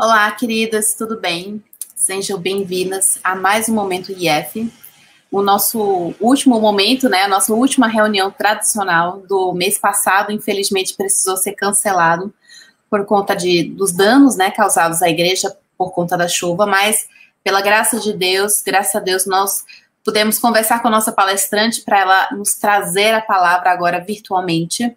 [0.00, 1.60] Olá, queridas, tudo bem?
[1.96, 4.72] Sejam bem-vindas a mais um Momento IF,
[5.28, 11.36] o nosso último momento, né, a nossa última reunião tradicional do mês passado, infelizmente precisou
[11.36, 12.32] ser cancelado
[12.88, 17.08] por conta de, dos danos, né, causados à igreja por conta da chuva, mas
[17.42, 19.64] pela graça de Deus, graças a Deus, nós
[20.04, 24.96] pudemos conversar com a nossa palestrante para ela nos trazer a palavra agora virtualmente.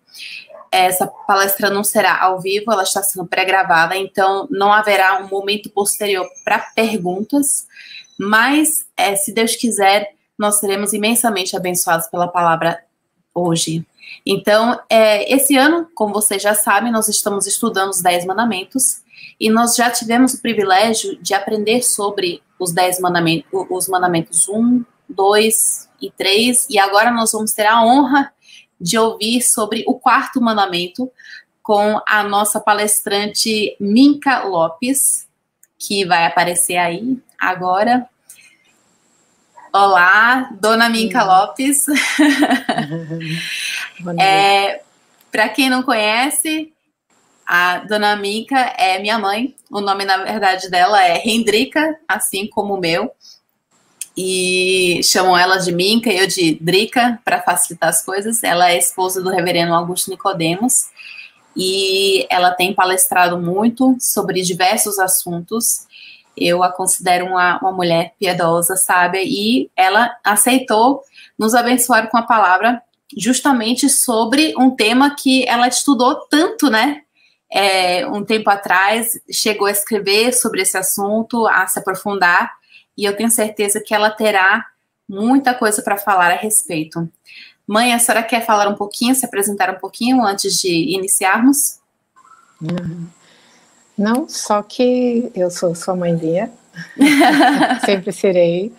[0.71, 5.69] Essa palestra não será ao vivo, ela está sendo pré-gravada, então não haverá um momento
[5.69, 7.67] posterior para perguntas,
[8.17, 12.81] mas é, se Deus quiser, nós seremos imensamente abençoados pela palavra
[13.35, 13.85] hoje.
[14.25, 19.01] Então, é, esse ano, como vocês já sabem, nós estamos estudando os Dez Mandamentos
[19.39, 24.85] e nós já tivemos o privilégio de aprender sobre os Dez Mandamentos, os Mandamentos 1,
[25.09, 28.31] 2 e 3, e agora nós vamos ter a honra
[28.81, 31.09] de ouvir sobre o quarto mandamento
[31.61, 35.27] com a nossa palestrante Minka Lopes,
[35.77, 38.09] que vai aparecer aí agora.
[39.71, 41.85] Olá, dona Minka Lopes.
[44.19, 44.81] é,
[45.31, 46.73] Para quem não conhece,
[47.45, 49.55] a dona Minka é minha mãe.
[49.69, 53.11] O nome, na verdade, dela é Hendrika, assim como o meu
[54.15, 58.43] e chamam ela de Minka e eu de Drica para facilitar as coisas.
[58.43, 60.89] Ela é esposa do reverendo Augusto Nicodemos
[61.55, 65.87] e ela tem palestrado muito sobre diversos assuntos.
[66.35, 71.01] Eu a considero uma, uma mulher piedosa, sábia, e ela aceitou
[71.37, 72.81] nos abençoar com a palavra
[73.17, 77.01] justamente sobre um tema que ela estudou tanto, né?
[77.53, 82.49] É, um tempo atrás, chegou a escrever sobre esse assunto, a se aprofundar,
[83.01, 84.63] e eu tenho certeza que ela terá
[85.09, 87.09] muita coisa para falar a respeito.
[87.65, 91.79] Mãe, a senhora quer falar um pouquinho, se apresentar um pouquinho antes de iniciarmos?
[93.97, 96.51] Não, só que eu sou sua mãezinha,
[97.83, 98.71] sempre serei.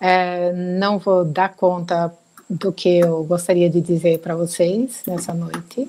[0.00, 2.10] É, não vou dar conta
[2.48, 5.86] do que eu gostaria de dizer para vocês nessa noite,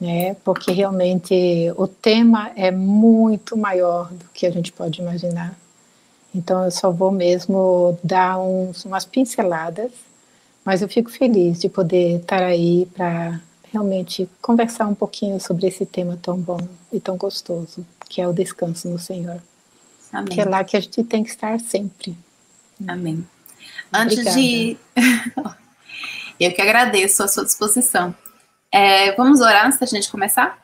[0.00, 0.34] né?
[0.42, 5.54] Porque realmente o tema é muito maior do que a gente pode imaginar.
[6.34, 9.90] Então eu só vou mesmo dar uns, umas pinceladas,
[10.64, 13.40] mas eu fico feliz de poder estar aí para
[13.72, 16.60] realmente conversar um pouquinho sobre esse tema tão bom
[16.92, 19.40] e tão gostoso, que é o descanso no Senhor.
[20.12, 20.28] Amém.
[20.28, 22.16] Que é lá que a gente tem que estar sempre.
[22.86, 23.26] Amém.
[23.92, 24.40] Antes Obrigada.
[24.40, 24.76] de.
[26.40, 28.14] eu que agradeço a sua disposição.
[28.72, 30.58] É, vamos orar antes da gente começar?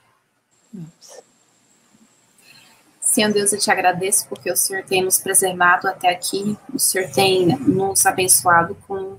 [3.17, 7.11] Senhor Deus, eu te agradeço porque o Senhor tem nos preservado até aqui, o Senhor
[7.11, 9.17] tem nos abençoado com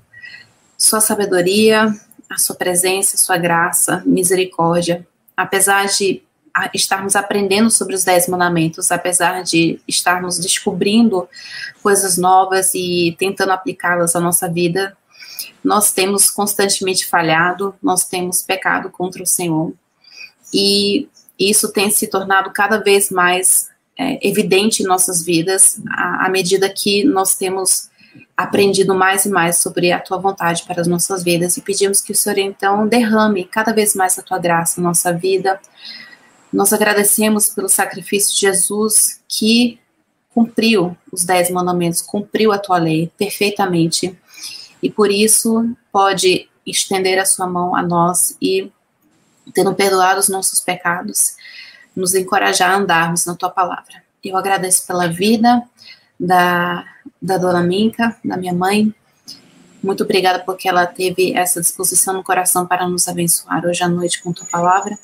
[0.77, 1.91] sua sabedoria,
[2.29, 5.07] a sua presença, a sua graça, misericórdia.
[5.35, 6.21] Apesar de
[6.75, 11.27] estarmos aprendendo sobre os Dez Mandamentos, apesar de estarmos descobrindo
[11.81, 14.95] coisas novas e tentando aplicá-las à nossa vida,
[15.63, 19.73] nós temos constantemente falhado, nós temos pecado contra o Senhor.
[20.53, 21.09] E
[21.39, 26.69] isso tem se tornado cada vez mais é, evidente em nossas vidas à, à medida
[26.69, 27.89] que nós temos
[28.35, 32.11] aprendido mais e mais sobre a tua vontade para as nossas vidas e pedimos que
[32.11, 35.59] o Senhor então derrame cada vez mais a tua graça na nossa vida.
[36.53, 39.79] Nós agradecemos pelo sacrifício de Jesus que
[40.33, 44.15] cumpriu os dez mandamentos, cumpriu a tua lei perfeitamente
[44.83, 48.71] e por isso pode estender a sua mão a nós e
[49.53, 51.36] tendo perdoado os nossos pecados,
[51.97, 54.03] nos encorajar a andarmos na tua palavra.
[54.23, 55.63] Eu agradeço pela vida
[56.19, 56.85] da,
[57.19, 58.93] da dona Minka, da minha mãe.
[59.81, 64.21] Muito obrigada porque ela teve essa disposição no coração para nos abençoar hoje à noite
[64.21, 64.97] com tua palavra.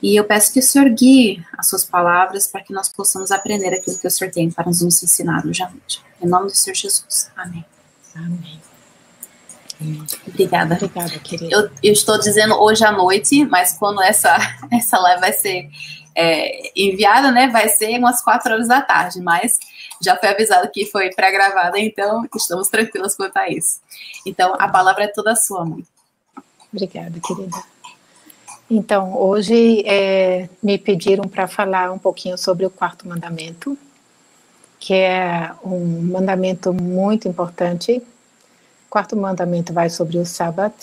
[0.00, 3.74] E eu peço que o Senhor guie as suas palavras para que nós possamos aprender
[3.74, 6.02] aquilo que o Senhor tem para nos ensinar hoje à noite.
[6.20, 7.30] Em nome do Senhor Jesus.
[7.36, 7.64] Amém.
[8.14, 8.60] Amém.
[10.26, 10.74] Obrigada.
[10.74, 11.48] Obrigada, querida.
[11.52, 14.36] Eu, eu, estou dizendo hoje à noite, mas quando essa,
[14.70, 15.68] essa live vai ser
[16.14, 19.58] é, enviada, né, vai ser umas quatro horas da tarde, mas
[20.00, 23.80] já foi avisado que foi pré-gravada, então estamos tranquilas quanto a isso.
[24.26, 25.84] Então, a palavra é toda sua, mãe.
[26.72, 27.62] Obrigada, querida.
[28.70, 33.76] Então, hoje é, me pediram para falar um pouquinho sobre o quarto mandamento,
[34.80, 38.02] que é um mandamento muito importante.
[38.86, 40.74] O quarto mandamento vai sobre o sábado,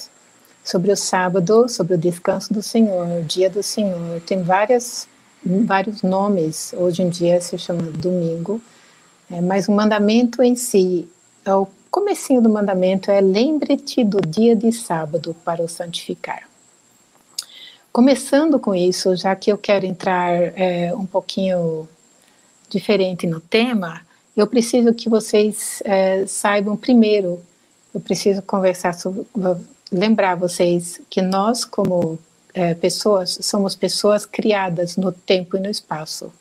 [0.64, 4.22] sobre o sábado, sobre o descanso do Senhor, o dia do Senhor.
[4.22, 5.08] Tem várias
[5.46, 8.62] vários nomes, hoje em dia se chama domingo,
[9.32, 11.08] é, mas o mandamento em si,
[11.46, 16.48] é o comecinho do mandamento é lembre-te do dia de sábado para o santificar.
[17.92, 21.88] Começando com isso, já que eu quero entrar é, um pouquinho
[22.70, 24.02] diferente no tema,
[24.38, 27.42] eu preciso que vocês é, saibam primeiro,
[27.94, 29.26] eu preciso conversar sobre,
[29.92, 32.20] lembrar vocês que nós, como
[32.54, 36.32] é, pessoas, somos pessoas criadas no tempo e no espaço.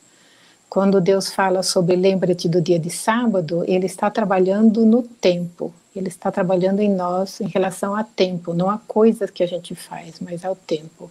[0.69, 5.73] Quando Deus fala sobre lembra-te do dia de sábado, Ele está trabalhando no tempo.
[5.95, 9.73] Ele está trabalhando em nós em relação a tempo, não a coisas que a gente
[9.73, 11.09] faz, mas ao tempo.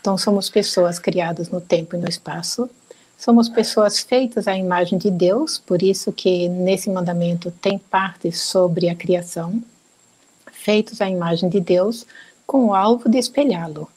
[0.00, 2.70] Então, somos pessoas criadas no tempo e no espaço.
[3.18, 8.88] Somos pessoas feitas à imagem de Deus, por isso que nesse mandamento tem parte sobre
[8.88, 9.60] a criação.
[10.52, 12.06] Feitos à imagem de Deus,
[12.46, 13.88] com o alvo de espelhá-lo.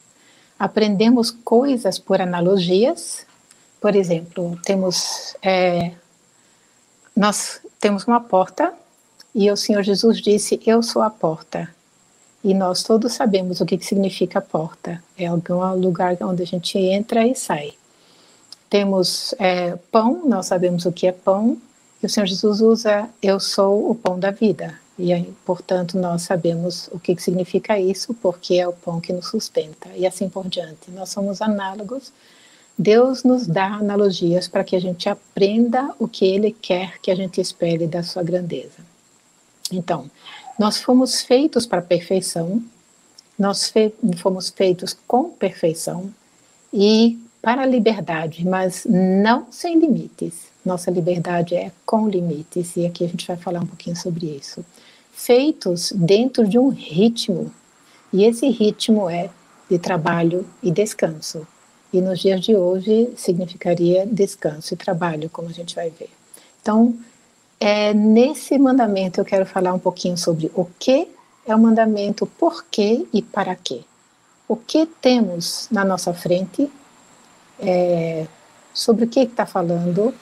[0.60, 3.26] Aprendemos coisas por analogias.
[3.80, 5.94] Por exemplo, temos é,
[7.16, 8.74] nós temos uma porta
[9.34, 11.70] e o Senhor Jesus disse: Eu sou a porta.
[12.44, 15.04] E nós todos sabemos o que significa porta.
[15.18, 17.74] É algum lugar onde a gente entra e sai.
[18.70, 21.58] Temos é, pão, nós sabemos o que é pão,
[22.02, 24.80] e o Senhor Jesus usa eu sou o pão da vida.
[25.00, 29.88] E, portanto, nós sabemos o que significa isso, porque é o pão que nos sustenta,
[29.96, 30.92] e assim por diante.
[30.92, 32.12] Nós somos análogos.
[32.78, 37.16] Deus nos dá analogias para que a gente aprenda o que Ele quer que a
[37.16, 38.80] gente espere da sua grandeza.
[39.72, 40.12] Então,
[40.58, 42.62] nós fomos feitos para a perfeição,
[43.38, 46.14] nós fe fomos feitos com perfeição
[46.74, 50.50] e para a liberdade, mas não sem limites.
[50.66, 54.66] Nossa liberdade é com limites, e aqui a gente vai falar um pouquinho sobre isso.
[55.20, 57.52] Feitos dentro de um ritmo,
[58.14, 59.30] e esse ritmo é
[59.70, 61.46] de trabalho e descanso.
[61.92, 66.10] E nos dias de hoje significaria descanso e trabalho, como a gente vai ver.
[66.62, 66.98] Então,
[67.60, 71.10] é, nesse mandamento eu quero falar um pouquinho sobre o que
[71.46, 73.82] é o mandamento, por quê e para quê.
[74.48, 76.72] O que temos na nossa frente,
[77.60, 78.26] é,
[78.74, 80.14] sobre o que está falando,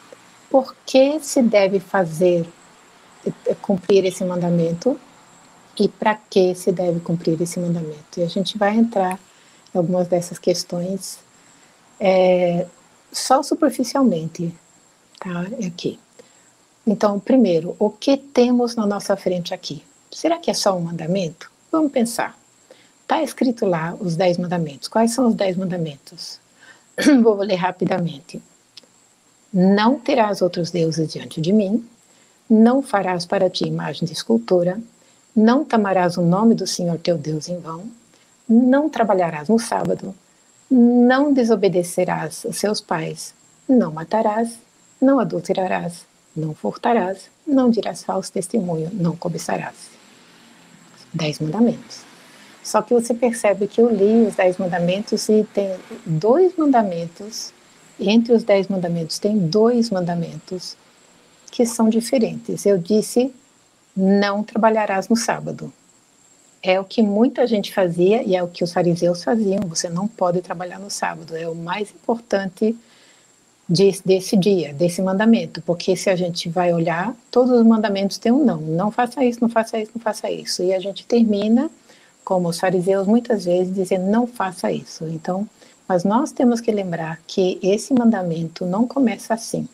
[0.50, 2.48] por que se deve fazer,
[3.62, 5.00] cumprir esse mandamento
[5.80, 8.20] e para que se deve cumprir esse mandamento.
[8.20, 9.20] E a gente vai entrar
[9.74, 11.20] em algumas dessas questões
[12.00, 12.66] é,
[13.12, 14.54] só superficialmente,
[15.20, 15.46] tá?
[15.66, 16.00] Aqui.
[16.86, 19.84] Então, primeiro, o que temos na nossa frente aqui?
[20.12, 21.52] Será que é só um mandamento?
[21.72, 22.38] Vamos pensar.
[23.02, 24.88] Está escrito lá os dez mandamentos.
[24.88, 26.40] Quais são os dez mandamentos?
[27.24, 28.42] Vou ler rapidamente.
[29.54, 31.88] Não terás outros deuses diante de mim.
[32.50, 34.80] Não farás para ti imagem de escultura.
[35.36, 37.86] Não tamarás o nome do Senhor teu Deus em vão.
[38.48, 40.16] Não trabalharás no sábado.
[40.70, 43.34] Não desobedecerás a seus pais.
[43.68, 44.60] Não matarás.
[45.02, 46.06] Não adulterarás
[46.38, 49.90] não furtarás, não dirás falso testemunho, não cobiçarás.
[51.12, 52.02] Dez mandamentos.
[52.64, 57.52] Só que você percebe que eu li os dez mandamentos e tem dois mandamentos,
[58.00, 60.78] entre os dez mandamentos tem dois mandamentos
[61.52, 62.66] que são diferentes.
[62.66, 63.34] Eu disse,
[63.96, 65.72] não trabalharás no sábado.
[66.62, 69.62] É o que muita gente fazia e é o que os fariseus faziam.
[69.68, 71.36] Você não pode trabalhar no sábado.
[71.36, 72.76] É o mais importante
[73.70, 78.32] de, desse dia, desse mandamento, porque se a gente vai olhar, todos os mandamentos têm
[78.32, 81.70] um não, não faça isso, não faça isso, não faça isso, e a gente termina,
[82.24, 85.06] como os fariseus muitas vezes, dizendo não faça isso.
[85.06, 85.48] Então,
[85.88, 89.68] mas nós temos que lembrar que esse mandamento não começa assim.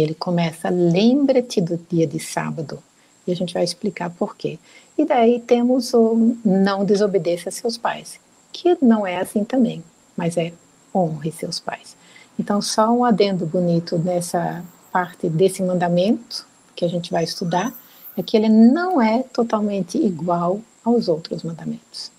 [0.00, 2.82] Ele começa, lembra-te do dia de sábado,
[3.26, 4.58] e a gente vai explicar por quê.
[4.96, 8.18] E daí temos o não desobedeça a seus pais,
[8.52, 9.82] que não é assim também,
[10.16, 10.52] mas é
[10.94, 11.96] honre seus pais.
[12.38, 17.72] Então, só um adendo bonito nessa parte desse mandamento que a gente vai estudar
[18.16, 22.10] é que ele não é totalmente igual aos outros mandamentos.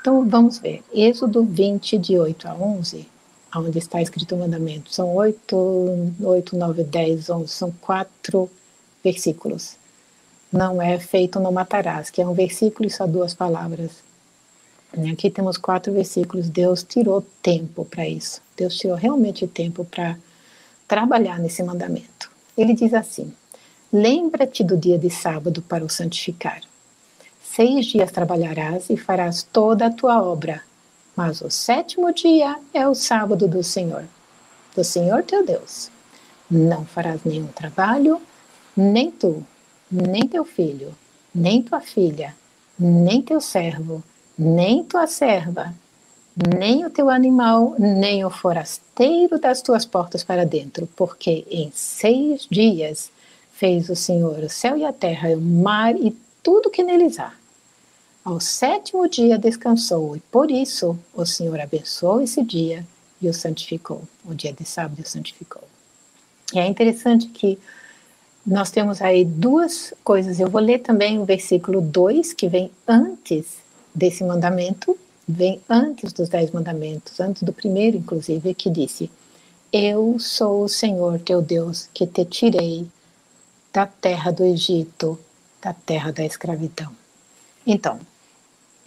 [0.00, 0.82] Então, vamos ver.
[0.92, 3.08] Êxodo 20, de 8 a 11,
[3.56, 8.50] onde está escrito o mandamento, são 8, 8 9, 10, 11, são quatro
[9.02, 9.76] versículos.
[10.52, 13.90] Não é feito não matarás, que é um versículo e só duas palavras.
[15.12, 16.48] Aqui temos quatro versículos.
[16.48, 18.40] Deus tirou tempo para isso.
[18.56, 20.16] Deus tirou realmente tempo para
[20.86, 22.30] trabalhar nesse mandamento.
[22.56, 23.32] Ele diz assim:
[23.92, 26.60] Lembra-te do dia de sábado para o santificar.
[27.42, 30.62] Seis dias trabalharás e farás toda a tua obra,
[31.16, 34.04] mas o sétimo dia é o sábado do Senhor,
[34.74, 35.90] do Senhor teu Deus.
[36.50, 38.20] Não farás nenhum trabalho,
[38.76, 39.44] nem tu,
[39.90, 40.94] nem teu filho,
[41.34, 42.34] nem tua filha,
[42.78, 44.02] nem teu servo,
[44.36, 45.74] nem tua serva,
[46.58, 52.46] nem o teu animal, nem o forasteiro das tuas portas para dentro, porque em seis
[52.50, 53.10] dias
[53.52, 56.10] fez o Senhor o céu e a terra, o mar e
[56.42, 57.32] tudo que neles há.
[58.24, 62.86] Ao sétimo dia descansou, e por isso o Senhor abençoou esse dia
[63.20, 64.02] e o santificou.
[64.24, 65.62] O dia de sábado o santificou.
[66.54, 67.58] E é interessante que
[68.46, 70.40] nós temos aí duas coisas.
[70.40, 73.58] Eu vou ler também o versículo 2, que vem antes
[73.94, 79.10] desse mandamento, vem antes dos dez mandamentos, antes do primeiro, inclusive, que disse:
[79.70, 82.86] Eu sou o Senhor teu Deus que te tirei
[83.70, 85.18] da terra do Egito,
[85.60, 86.90] da terra da escravidão.
[87.66, 87.98] Então,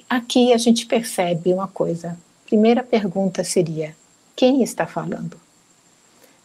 [0.09, 2.17] aqui a gente percebe uma coisa.
[2.45, 3.95] Primeira pergunta seria:
[4.35, 5.37] quem está falando?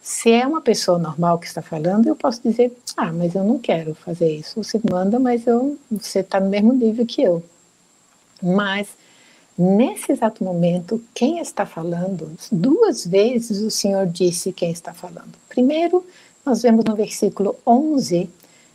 [0.01, 3.57] Se é uma pessoa normal que está falando, eu posso dizer: ah, mas eu não
[3.57, 4.61] quero fazer isso.
[4.61, 7.43] Você manda, mas eu, você está no mesmo nível que eu.
[8.41, 8.89] Mas
[9.57, 12.31] nesse exato momento, quem está falando?
[12.51, 15.31] Duas vezes o Senhor disse quem está falando.
[15.47, 16.05] Primeiro,
[16.45, 18.29] nós vemos no versículo 11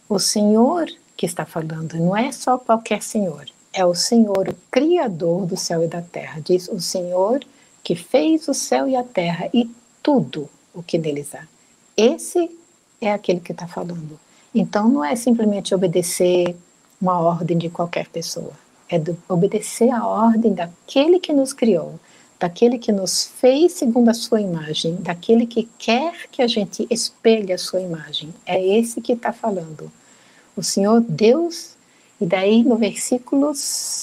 [0.09, 1.95] o Senhor que está falando.
[1.99, 3.45] Não é só qualquer Senhor.
[3.79, 6.41] É o Senhor, o Criador do céu e da terra.
[6.45, 7.39] Diz o Senhor
[7.85, 9.71] que fez o céu e a terra e
[10.03, 11.47] tudo o que neles há.
[11.97, 12.51] Esse
[13.01, 14.19] é aquele que está falando.
[14.53, 16.57] Então não é simplesmente obedecer
[17.01, 18.51] uma ordem de qualquer pessoa,
[18.91, 22.01] é obedecer a ordem daquele que nos criou,
[22.41, 27.53] daquele que nos fez segundo a sua imagem, daquele que quer que a gente espelhe
[27.53, 28.35] a sua imagem.
[28.45, 29.89] É esse que está falando.
[30.57, 31.78] O Senhor Deus,
[32.21, 33.53] e daí no versículo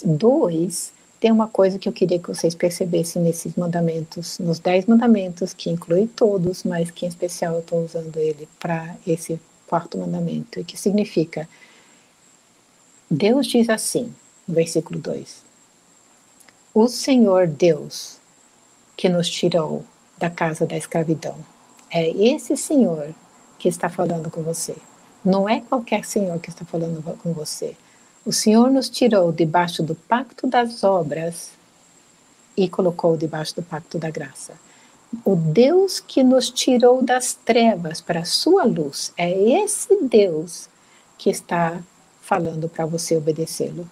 [0.03, 5.53] 2, tem uma coisa que eu queria que vocês percebessem nesses mandamentos, nos dez mandamentos,
[5.53, 10.59] que inclui todos, mas que em especial eu estou usando ele para esse quarto mandamento,
[10.59, 11.49] e que significa:
[13.09, 14.13] Deus diz assim,
[14.47, 15.43] no versículo 2:
[16.73, 18.19] O Senhor Deus
[18.95, 19.83] que nos tirou
[20.17, 21.35] da casa da escravidão,
[21.89, 23.13] é esse Senhor
[23.57, 24.75] que está falando com você.
[25.23, 27.75] Não é qualquer Senhor que está falando com você.
[28.25, 31.51] O Senhor nos tirou debaixo do pacto das obras
[32.57, 34.53] e colocou debaixo do pacto da graça.
[35.23, 40.67] O Deus que nos tirou das trevas para a sua luz, é esse Deus
[41.19, 41.79] que está
[42.19, 43.87] falando para você obedecê-lo.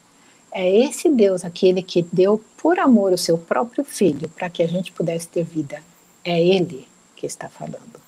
[0.51, 4.67] É esse Deus, aquele que deu por amor o seu próprio filho para que a
[4.67, 5.79] gente pudesse ter vida.
[6.23, 8.02] É Ele que está falando.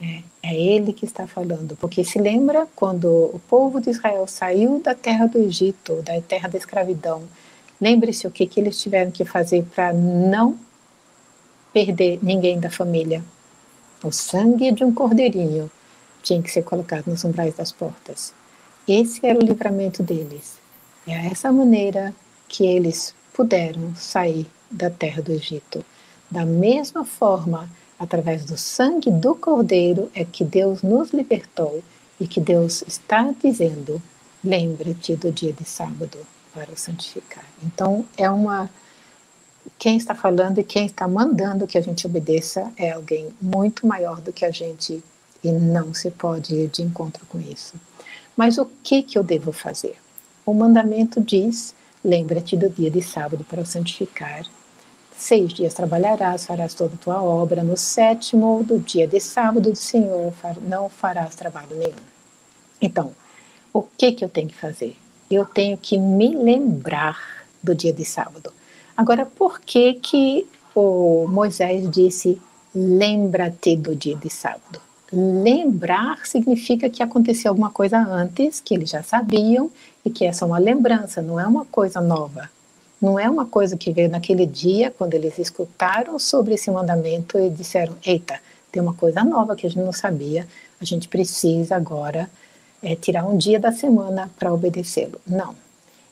[0.00, 4.80] É, é ele que está falando, porque se lembra quando o povo de Israel saiu
[4.80, 7.22] da terra do Egito, da terra da escravidão,
[7.78, 10.58] lembre-se o que, que eles tiveram que fazer para não
[11.72, 13.22] perder ninguém da família.
[14.02, 15.70] O sangue de um cordeirinho
[16.22, 18.32] tinha que ser colocado nos umbrais das portas.
[18.88, 20.58] Esse era o livramento deles.
[21.06, 22.14] É essa maneira
[22.48, 25.84] que eles puderam sair da terra do Egito.
[26.30, 27.68] Da mesma forma,
[28.00, 31.84] através do sangue do Cordeiro é que Deus nos libertou
[32.18, 34.02] e que Deus está dizendo:
[34.42, 36.18] lembre-te do dia de sábado
[36.54, 37.44] para o santificar.
[37.62, 38.70] Então, é uma.
[39.78, 44.20] Quem está falando e quem está mandando que a gente obedeça é alguém muito maior
[44.20, 45.04] do que a gente
[45.44, 47.74] e não se pode ir de encontro com isso.
[48.34, 49.96] Mas o que, que eu devo fazer?
[50.46, 54.46] O mandamento diz: lembra-te do dia de sábado para o santificar
[55.20, 57.62] Seis dias trabalharás, farás toda a tua obra.
[57.62, 61.92] No sétimo do dia de sábado do Senhor não farás trabalho nenhum.
[62.80, 63.12] Então,
[63.70, 64.96] o que, que eu tenho que fazer?
[65.30, 67.18] Eu tenho que me lembrar
[67.62, 68.50] do dia de sábado.
[68.96, 72.40] Agora, por que, que o Moisés disse
[72.74, 74.80] lembra-te do dia de sábado?
[75.12, 79.70] Lembrar significa que aconteceu alguma coisa antes, que eles já sabiam,
[80.02, 82.48] e que essa é uma lembrança, não é uma coisa nova.
[83.00, 87.48] Não é uma coisa que veio naquele dia, quando eles escutaram sobre esse mandamento e
[87.48, 88.38] disseram: Eita,
[88.70, 90.46] tem uma coisa nova que a gente não sabia,
[90.80, 92.28] a gente precisa agora
[92.82, 95.20] é, tirar um dia da semana para obedecê-lo.
[95.26, 95.54] Não.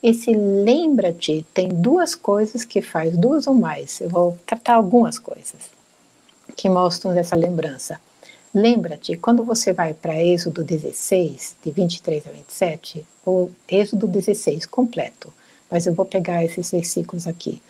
[0.02, 4.00] Esse lembra-te tem duas coisas que faz, duas ou mais.
[4.00, 5.70] Eu vou tratar algumas coisas
[6.56, 8.00] que mostram essa lembrança.
[8.54, 15.32] Lembra-te, quando você vai para Êxodo 16, de 23 a 27, ou Êxodo 16 completo,
[15.70, 17.60] mas eu vou pegar esses versículos aqui.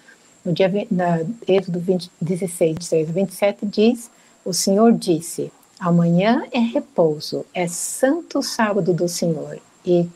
[0.45, 4.11] No dia, na Êxodo 20, 16, 16 27 diz,
[4.45, 10.09] o Senhor disse, amanhã é repouso, é santo sábado do Senhor, e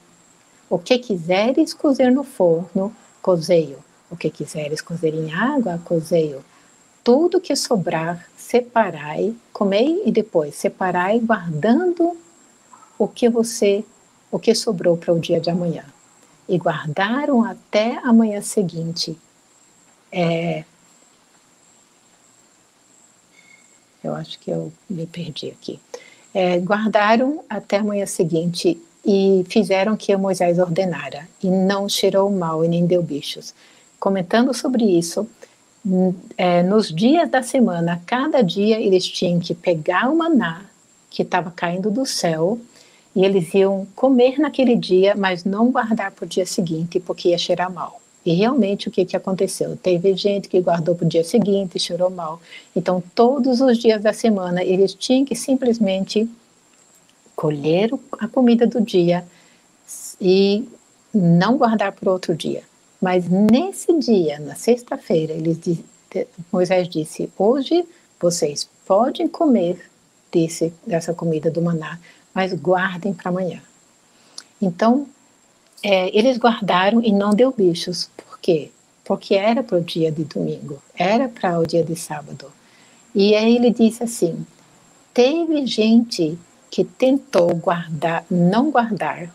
[0.71, 3.79] o que quiseres cozer no forno, cozeio.
[4.11, 6.45] O que quiseres cozer em água, cozeio.
[7.03, 12.17] Tudo que sobrar, separai, comei e depois separai, guardando
[12.99, 13.85] o que você,
[14.31, 15.85] o que sobrou para o dia de amanhã
[16.49, 19.17] e guardaram até a manhã seguinte.
[20.11, 20.65] É,
[24.03, 25.81] eu acho que eu me perdi aqui.
[26.35, 32.31] É, guardaram até a manhã seguinte e fizeram o que Moisés ordenara, e não cheirou
[32.31, 33.55] mal e nem deu bichos.
[33.99, 35.29] Comentando sobre isso,
[36.37, 40.63] é, nos dias da semana, cada dia eles tinham que pegar o maná
[41.11, 42.59] que estava caindo do céu
[43.15, 47.39] e eles iam comer naquele dia, mas não guardar para o dia seguinte, porque ia
[47.39, 48.01] cheirar mal.
[48.25, 49.77] E realmente o que, que aconteceu?
[49.77, 52.41] Teve gente que guardou para o dia seguinte cheirou mal.
[52.75, 56.29] Então, todos os dias da semana, eles tinham que simplesmente
[57.35, 59.25] colher a comida do dia
[60.21, 60.69] e
[61.13, 62.63] não guardar para outro dia.
[63.01, 65.35] Mas nesse dia, na sexta-feira,
[66.53, 67.85] Moisés disse: Hoje
[68.21, 69.91] vocês podem comer
[70.31, 71.99] desse, dessa comida do maná,
[72.35, 73.61] mas guardem para amanhã.
[74.61, 75.07] Então,
[75.83, 78.09] é, eles guardaram e não deu bichos.
[78.17, 78.71] Por quê?
[79.05, 82.53] Porque era para o dia de domingo, era para o dia de sábado.
[83.15, 84.47] E aí ele disse assim:
[85.13, 86.39] teve gente
[86.71, 89.31] que tentou guardar, não guardar,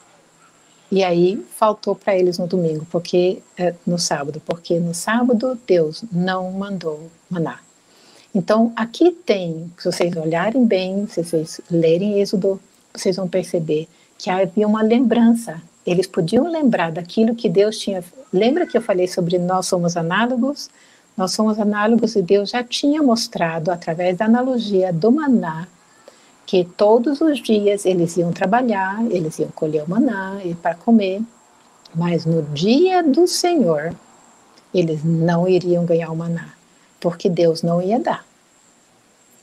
[0.89, 6.03] e aí faltou para eles no domingo, porque é, no sábado, porque no sábado Deus
[6.11, 7.59] não mandou maná.
[8.33, 12.59] Então aqui tem, se vocês olharem bem, se vocês lerem Êxodo
[12.97, 13.87] vocês vão perceber
[14.17, 15.61] que havia uma lembrança.
[15.85, 18.03] Eles podiam lembrar daquilo que Deus tinha.
[18.33, 20.69] Lembra que eu falei sobre nós somos análogos?
[21.15, 25.67] Nós somos análogos e Deus já tinha mostrado, através da analogia do maná,
[26.45, 31.21] que todos os dias eles iam trabalhar, eles iam colher o maná para comer,
[31.95, 33.95] mas no dia do Senhor,
[34.71, 36.53] eles não iriam ganhar o maná,
[36.99, 38.23] porque Deus não ia dar.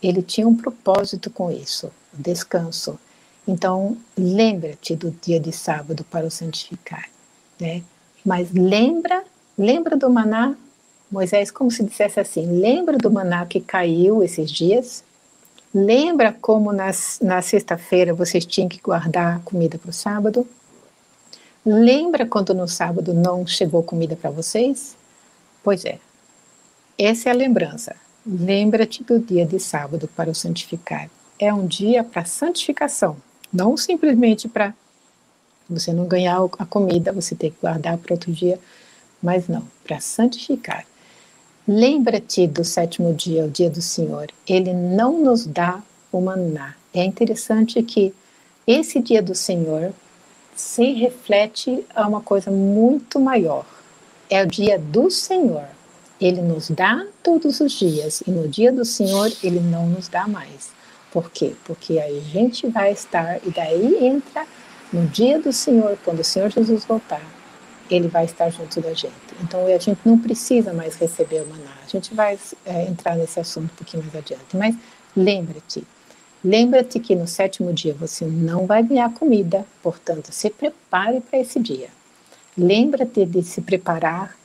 [0.00, 2.99] Ele tinha um propósito com isso, o descanso.
[3.46, 7.08] Então, lembra-te do dia de sábado para o santificar,
[7.60, 7.82] né?
[8.24, 9.22] Mas lembra,
[9.56, 10.54] lembra do maná,
[11.10, 15.04] Moisés, como se dissesse assim, lembra do maná que caiu esses dias?
[15.72, 20.46] Lembra como nas, na sexta-feira vocês tinham que guardar comida para o sábado?
[21.66, 24.96] Lembra quando no sábado não chegou comida para vocês?
[25.62, 25.98] Pois é,
[26.98, 27.96] essa é a lembrança.
[28.26, 31.11] Lembra-te do dia de sábado para o santificar.
[31.38, 33.16] É um dia para santificação,
[33.55, 34.75] não simplesmente para
[35.71, 38.59] você não ganhar a comida, você ter que guardar para outro dia,
[39.23, 40.85] mas não, para santificar.
[41.67, 44.31] Lembra-te do sétimo dia, o dia do Senhor.
[44.47, 45.81] Ele não nos dá
[46.12, 46.75] o maná.
[46.93, 48.12] É interessante que
[48.67, 49.93] esse dia do Senhor
[50.55, 53.64] se reflete a uma coisa muito maior.
[54.29, 55.64] É o dia do Senhor.
[56.21, 60.29] Ele nos dá todos os dias e no dia do Senhor ele não nos dá
[60.29, 60.71] mais.
[61.14, 61.55] Por quê?
[61.64, 64.44] Porque a gente vai estar, e daí entra
[64.92, 67.22] no dia do Senhor, quando o Senhor Jesus voltar,
[67.88, 69.14] ele vai estar junto da gente.
[69.40, 71.70] Então a gente não precisa mais receber o maná.
[71.85, 74.57] A gente vai é, entrar nesse assunto um pouquinho mais adiante.
[74.57, 74.74] Mas
[75.16, 75.87] lembre-te,
[76.42, 81.61] lembre-te que no sétimo dia você não vai ganhar comida, portanto, se prepare para esse
[81.61, 81.90] dia.
[82.59, 84.37] Lembra-te de se preparar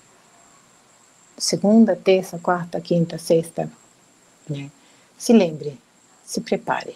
[1.36, 3.72] segunda, terça, quarta, quinta, sexta.
[4.48, 4.70] Né?
[5.18, 5.76] Se lembre,
[6.30, 6.96] se prepare.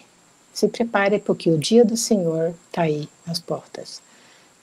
[0.52, 4.00] Se prepare porque o dia do Senhor está aí às portas.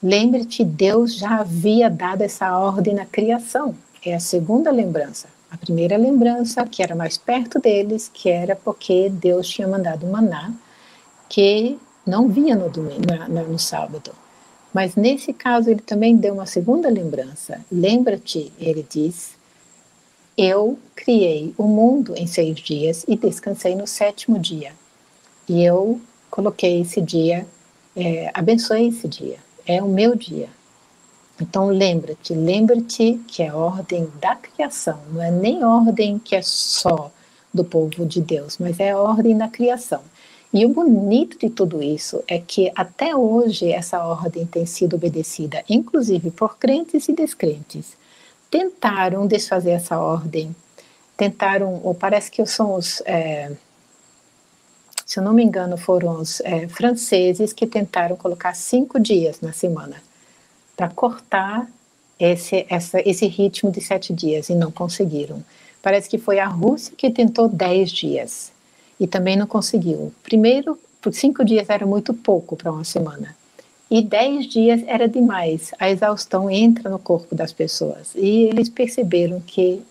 [0.02, 3.74] Lembre-te, Deus já havia dado essa ordem na criação.
[4.02, 5.28] É a segunda lembrança.
[5.50, 10.50] A primeira lembrança, que era mais perto deles, que era porque Deus tinha mandado maná,
[11.28, 14.12] que não vinha no, domingo, no, no sábado.
[14.72, 17.60] Mas nesse caso, ele também deu uma segunda lembrança.
[17.70, 19.36] Lembra-te, ele diz,
[20.36, 24.72] eu criei o mundo em seis dias e descansei no sétimo dia.
[25.48, 27.46] E eu coloquei esse dia,
[27.94, 29.38] é, abençoei esse dia.
[29.66, 30.48] É o meu dia.
[31.40, 37.10] Então lembra-te, lembra-te que é ordem da criação, não é nem ordem que é só
[37.52, 40.02] do povo de Deus, mas é ordem da criação.
[40.54, 45.64] E o bonito de tudo isso é que até hoje essa ordem tem sido obedecida,
[45.68, 47.96] inclusive por crentes e descrentes
[48.52, 50.54] tentaram desfazer essa ordem,
[51.16, 53.50] tentaram, ou parece que são os, é,
[55.06, 59.54] se eu não me engano, foram os é, franceses que tentaram colocar cinco dias na
[59.54, 59.96] semana
[60.76, 61.66] para cortar
[62.20, 65.42] esse, essa, esse ritmo de sete dias e não conseguiram.
[65.80, 68.52] Parece que foi a Rússia que tentou dez dias
[69.00, 70.12] e também não conseguiu.
[70.22, 73.34] Primeiro, por cinco dias era muito pouco para uma semana.
[73.94, 75.70] E dez dias era demais.
[75.78, 78.14] A exaustão entra no corpo das pessoas.
[78.14, 79.82] E eles perceberam que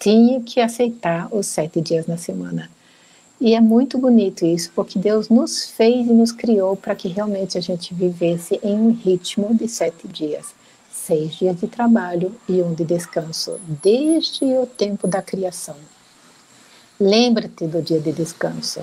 [0.00, 2.70] tinha que aceitar os sete dias na semana.
[3.38, 7.58] E é muito bonito isso, porque Deus nos fez e nos criou para que realmente
[7.58, 10.54] a gente vivesse em um ritmo de sete dias.
[10.90, 15.76] Seis dias de trabalho e um de descanso, desde o tempo da criação.
[16.98, 18.80] Lembra-te do dia de descanso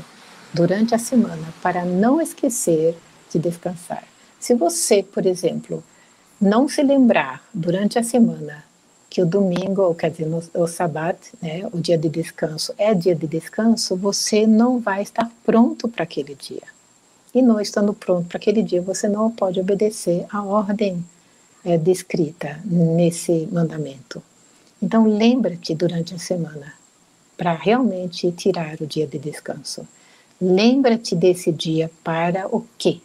[0.54, 2.96] durante a semana para não esquecer
[3.32, 4.04] de descansar.
[4.46, 5.84] Se você, por exemplo,
[6.40, 8.64] não se lembrar durante a semana
[9.10, 13.16] que o domingo, ou quer dizer, o sabat, né, o dia de descanso, é dia
[13.16, 16.62] de descanso, você não vai estar pronto para aquele dia.
[17.34, 21.04] e não estando pronto para aquele dia, você não pode obedecer à ordem
[21.64, 24.22] é, descrita nesse mandamento.
[24.80, 26.72] Então, lembra-te durante a semana
[27.36, 29.88] para realmente tirar o dia de descanso.
[30.40, 33.02] Lembra-te desse dia para o quê?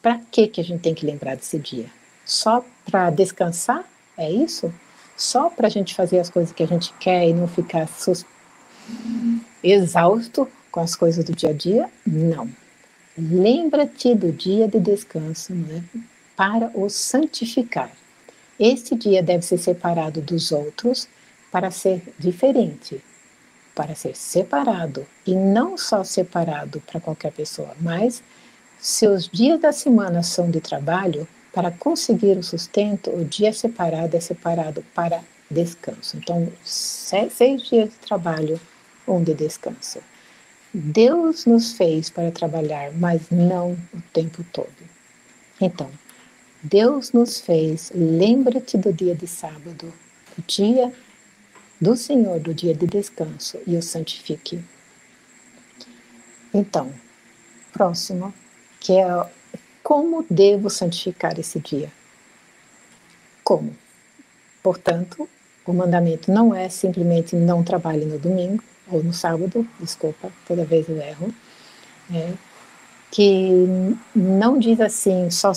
[0.00, 1.86] Para que que a gente tem que lembrar desse dia?
[2.24, 3.84] Só para descansar?
[4.16, 4.72] É isso?
[5.16, 7.88] Só para a gente fazer as coisas que a gente quer e não ficar
[9.62, 11.90] exausto com as coisas do dia a dia?
[12.06, 12.48] Não.
[13.16, 15.82] Lembra-te do dia de descanso né,
[16.36, 17.90] para o santificar.
[18.58, 21.08] Este dia deve ser separado dos outros
[21.50, 23.02] para ser diferente,
[23.74, 28.22] para ser separado e não só separado para qualquer pessoa, mas
[28.78, 34.20] seus dias da semana são de trabalho, para conseguir o sustento, o dia separado é
[34.20, 36.16] separado para descanso.
[36.16, 38.60] Então, seis dias de trabalho,
[39.06, 39.98] um de descanso.
[40.72, 44.68] Deus nos fez para trabalhar, mas não o tempo todo.
[45.60, 45.90] Então,
[46.62, 49.92] Deus nos fez, lembra-te do dia de sábado,
[50.36, 50.92] o dia
[51.80, 54.62] do Senhor, do dia de descanso, e o santifique.
[56.52, 56.92] Então,
[57.72, 58.32] próximo,
[58.80, 59.06] que é
[59.82, 61.90] como devo santificar esse dia?
[63.42, 63.74] Como?
[64.62, 65.28] Portanto,
[65.64, 70.88] o mandamento não é simplesmente não trabalhe no domingo ou no sábado, desculpa, toda vez
[70.88, 71.34] eu erro,
[72.12, 72.32] é,
[73.10, 73.66] que
[74.14, 75.52] não diz assim, só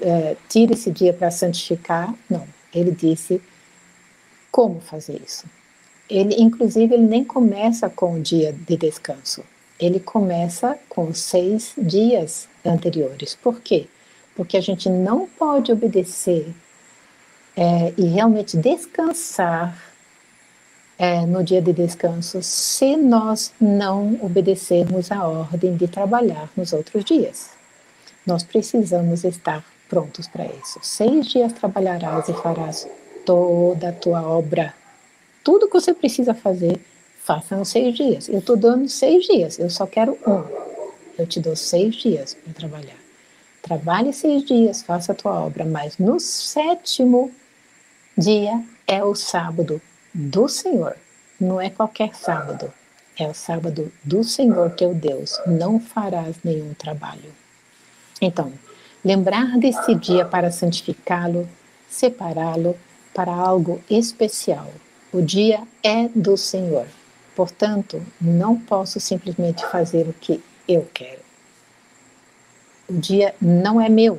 [0.00, 2.46] é, tire esse dia para santificar, não.
[2.74, 3.40] Ele disse
[4.50, 5.44] como fazer isso.
[6.08, 9.42] Ele, inclusive, ele nem começa com o dia de descanso.
[9.78, 13.34] Ele começa com seis dias anteriores.
[13.34, 13.86] Por quê?
[14.34, 16.54] Porque a gente não pode obedecer
[17.56, 19.76] é, e realmente descansar
[20.98, 27.04] é, no dia de descanso se nós não obedecermos a ordem de trabalhar nos outros
[27.04, 27.50] dias.
[28.26, 30.78] Nós precisamos estar prontos para isso.
[30.82, 32.88] Seis dias trabalharás e farás
[33.24, 34.74] toda a tua obra.
[35.44, 36.80] Tudo que você precisa fazer,
[37.26, 38.28] faça nos seis dias.
[38.28, 40.66] Eu estou dando seis dias, eu só quero um
[41.18, 42.98] eu te dou seis dias para trabalhar.
[43.62, 47.30] Trabalhe seis dias, faça a tua obra, mas no sétimo
[48.16, 49.80] dia é o sábado
[50.12, 50.96] do Senhor.
[51.40, 52.72] Não é qualquer sábado,
[53.18, 55.40] é o sábado do Senhor teu Deus.
[55.46, 57.34] Não farás nenhum trabalho.
[58.20, 58.52] Então,
[59.04, 61.48] lembrar desse dia para santificá-lo,
[61.88, 62.76] separá-lo
[63.12, 64.70] para algo especial.
[65.12, 66.86] O dia é do Senhor.
[67.36, 71.20] Portanto, não posso simplesmente fazer o que eu quero.
[72.88, 74.18] O dia não é meu,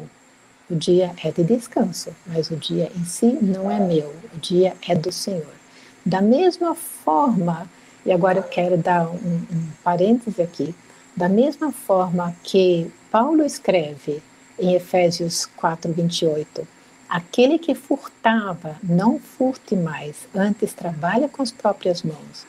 [0.70, 4.76] o dia é de descanso, mas o dia em si não é meu, o dia
[4.88, 5.54] é do Senhor.
[6.06, 7.68] Da mesma forma,
[8.06, 10.76] e agora eu quero dar um, um parêntese aqui,
[11.16, 14.22] da mesma forma que Paulo escreve
[14.60, 16.68] em Efésios 4, 28,
[17.10, 22.46] aquele que furtava, não furte mais, antes trabalha com as próprias mãos,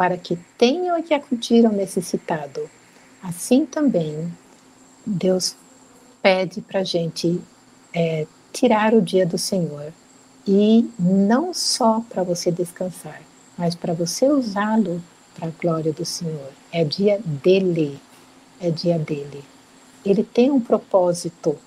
[0.00, 2.70] para que tenham e que acudir ao necessitado
[3.22, 4.32] Assim também,
[5.04, 5.54] Deus
[6.22, 7.38] pede para a gente
[7.92, 9.92] é, tirar o dia do Senhor
[10.46, 13.20] e não só para você descansar,
[13.58, 15.02] mas para você usá-lo
[15.34, 16.50] para a glória do Senhor.
[16.72, 18.00] É dia dele,
[18.58, 19.44] é dia dele.
[20.04, 21.58] Ele tem um propósito.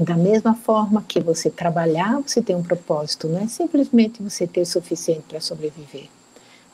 [0.00, 3.28] Da mesma forma que você trabalhar, você tem um propósito.
[3.28, 6.08] Não é simplesmente você ter o suficiente para sobreviver,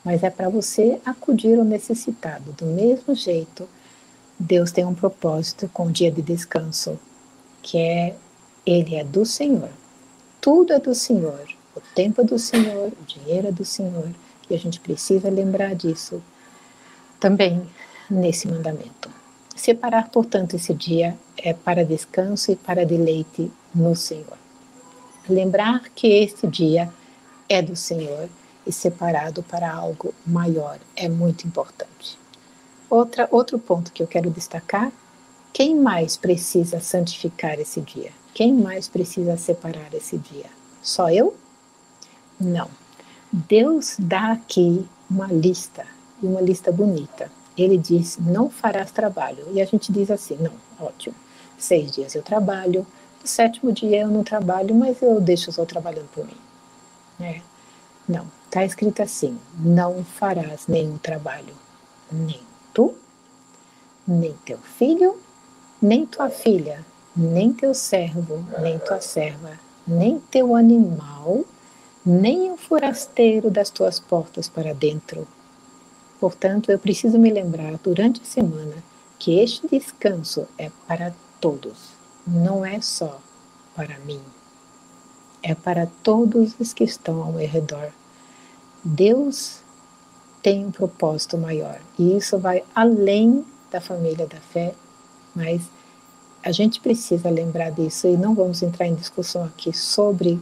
[0.09, 2.51] mas é para você acudir ao necessitado.
[2.53, 3.69] Do mesmo jeito,
[4.39, 6.99] Deus tem um propósito com o dia de descanso,
[7.61, 8.15] que é
[8.65, 9.69] ele é do Senhor.
[10.41, 11.47] Tudo é do Senhor.
[11.75, 14.09] O tempo é do Senhor, o dinheiro é do Senhor,
[14.49, 16.23] e a gente precisa lembrar disso
[17.19, 17.61] também
[18.09, 19.11] nesse mandamento.
[19.55, 24.39] Separar, portanto, esse dia é para descanso e para deleite no Senhor.
[25.29, 26.91] Lembrar que este dia
[27.47, 28.27] é do Senhor
[28.69, 32.19] e separado para algo maior é muito importante.
[32.87, 34.91] Outra, outro ponto que eu quero destacar:
[35.51, 38.11] quem mais precisa santificar esse dia?
[38.31, 40.45] Quem mais precisa separar esse dia?
[40.83, 41.35] Só eu?
[42.39, 42.69] Não.
[43.31, 45.85] Deus dá aqui uma lista,
[46.21, 47.31] e uma lista bonita.
[47.57, 49.47] Ele diz: não farás trabalho.
[49.51, 51.15] E a gente diz assim: não, ótimo.
[51.57, 52.85] Seis dias eu trabalho,
[53.19, 56.37] no sétimo dia eu não trabalho, mas eu deixo o trabalhando por mim.
[57.19, 57.41] É.
[58.07, 61.53] Não, está escrito assim: não farás nenhum trabalho,
[62.11, 62.41] nem
[62.73, 62.95] tu,
[64.07, 65.15] nem teu filho,
[65.81, 66.83] nem tua filha,
[67.15, 69.51] nem teu servo, nem tua serva,
[69.87, 71.45] nem teu animal,
[72.03, 75.27] nem o forasteiro das tuas portas para dentro.
[76.19, 78.83] Portanto, eu preciso me lembrar durante a semana
[79.19, 81.91] que este descanso é para todos,
[82.25, 83.21] não é só
[83.75, 84.21] para mim,
[85.43, 87.91] é para todos os que estão ao meu redor.
[88.83, 89.59] Deus
[90.41, 94.73] tem um propósito maior e isso vai além da família da fé,
[95.35, 95.61] mas
[96.43, 100.39] a gente precisa lembrar disso e não vamos entrar em discussão aqui sobre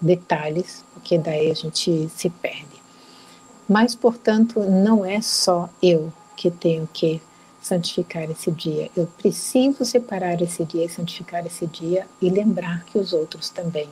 [0.00, 2.82] detalhes, porque daí a gente se perde.
[3.68, 7.20] Mas, portanto, não é só eu que tenho que
[7.62, 8.90] santificar esse dia.
[8.94, 13.88] Eu preciso separar esse dia e santificar esse dia e lembrar que os outros também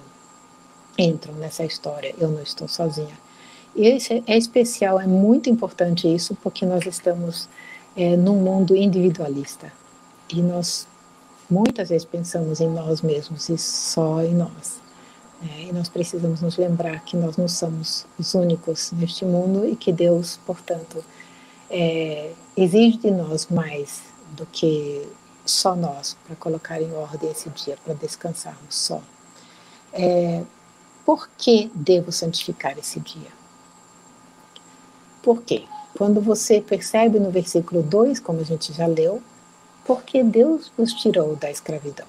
[0.99, 2.15] entram nessa história.
[2.19, 3.17] Eu não estou sozinha.
[3.75, 7.49] Esse é especial, é muito importante isso, porque nós estamos
[7.97, 9.73] é, num mundo individualista
[10.29, 10.87] e nós
[11.49, 14.81] muitas vezes pensamos em nós mesmos e só em nós.
[15.43, 19.75] É, e nós precisamos nos lembrar que nós não somos os únicos neste mundo e
[19.75, 21.05] que Deus, portanto,
[21.69, 24.03] é, exige de nós mais
[24.37, 25.07] do que
[25.45, 29.03] só nós para colocar em ordem esse dia, para descansarmos só.
[29.93, 30.43] É,
[31.05, 33.42] por que devo santificar esse dia?
[35.23, 35.65] Por quê?
[35.97, 39.23] Quando você percebe no versículo 2, como a gente já leu,
[39.85, 42.07] porque Deus vos tirou da escravidão.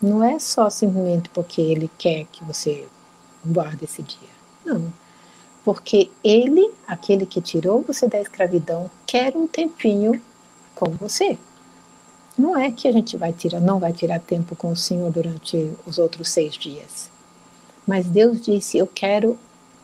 [0.00, 2.86] Não é só simplesmente porque Ele quer que você
[3.44, 4.28] guarde esse dia.
[4.64, 4.92] Não.
[5.64, 10.20] Porque Ele, aquele que tirou você da escravidão, quer um tempinho
[10.74, 11.38] com você.
[12.36, 15.72] Não é que a gente vai tirar, não vai tirar tempo com o Senhor durante
[15.86, 17.10] os outros seis dias.
[17.86, 19.38] Mas Deus disse: Eu quero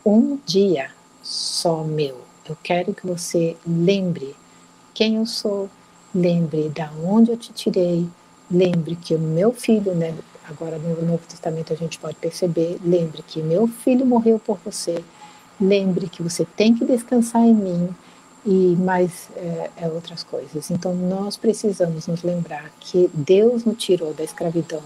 [0.05, 0.91] um dia
[1.29, 2.17] só meu.
[2.47, 4.35] Eu quero que você lembre
[4.93, 5.69] quem eu sou,
[6.13, 8.09] lembre da onde eu te tirei,
[8.51, 13.21] Lembre que o meu filho, né, agora no Novo Testamento a gente pode perceber, lembre
[13.21, 15.03] que meu filho morreu por você,
[15.61, 17.95] lembre que você tem que descansar em mim
[18.43, 20.71] e mais é, é outras coisas.
[20.71, 24.81] Então nós precisamos nos lembrar que Deus nos tirou da escravidão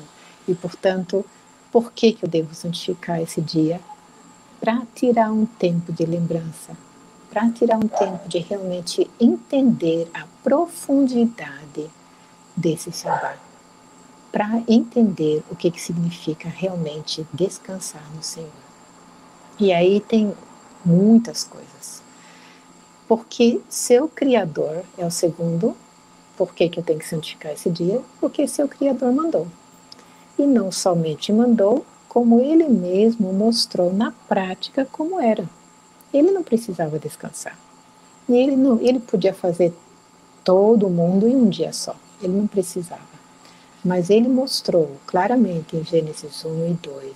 [0.46, 1.26] e, portanto,
[1.72, 3.80] por que, que eu devo santificar esse dia?
[4.64, 6.72] Para tirar um tempo de lembrança,
[7.30, 11.90] para tirar um tempo de realmente entender a profundidade
[12.56, 13.38] desse Shabbat
[14.34, 18.50] para entender o que, que significa realmente descansar no Senhor.
[19.60, 20.34] E aí tem
[20.84, 22.02] muitas coisas.
[23.08, 25.78] Porque seu Criador é o segundo,
[26.36, 28.02] por que, que eu tenho que santificar esse dia?
[28.20, 29.48] Porque seu Criador mandou.
[30.36, 35.50] E não somente mandou, como ele mesmo mostrou na prática como era.
[36.14, 37.58] Ele não precisava descansar.
[38.30, 39.74] E ele, não, ele podia fazer
[40.44, 41.96] todo mundo em um dia só.
[42.22, 43.02] Ele não precisava.
[43.84, 47.14] Mas ele mostrou claramente em Gênesis 1 e 2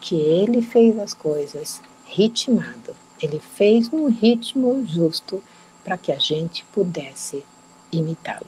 [0.00, 2.96] que ele fez as coisas ritmado.
[3.20, 5.42] Ele fez num ritmo justo
[5.84, 7.44] para que a gente pudesse
[7.92, 8.46] imitá-lo.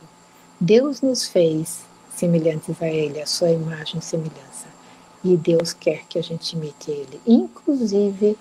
[0.58, 4.79] Deus nos fez semelhantes a ele, a sua imagem e semelhança.
[5.22, 8.36] E Deus quer que a gente imite ele, inclusive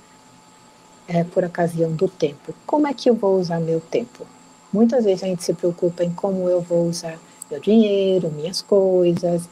[1.08, 2.54] é, por ocasião do tempo.
[2.66, 4.26] Como é que eu vou usar meu tempo?
[4.72, 9.50] Muitas vezes a gente se preocupa em como eu vou usar meu dinheiro, minhas coisas,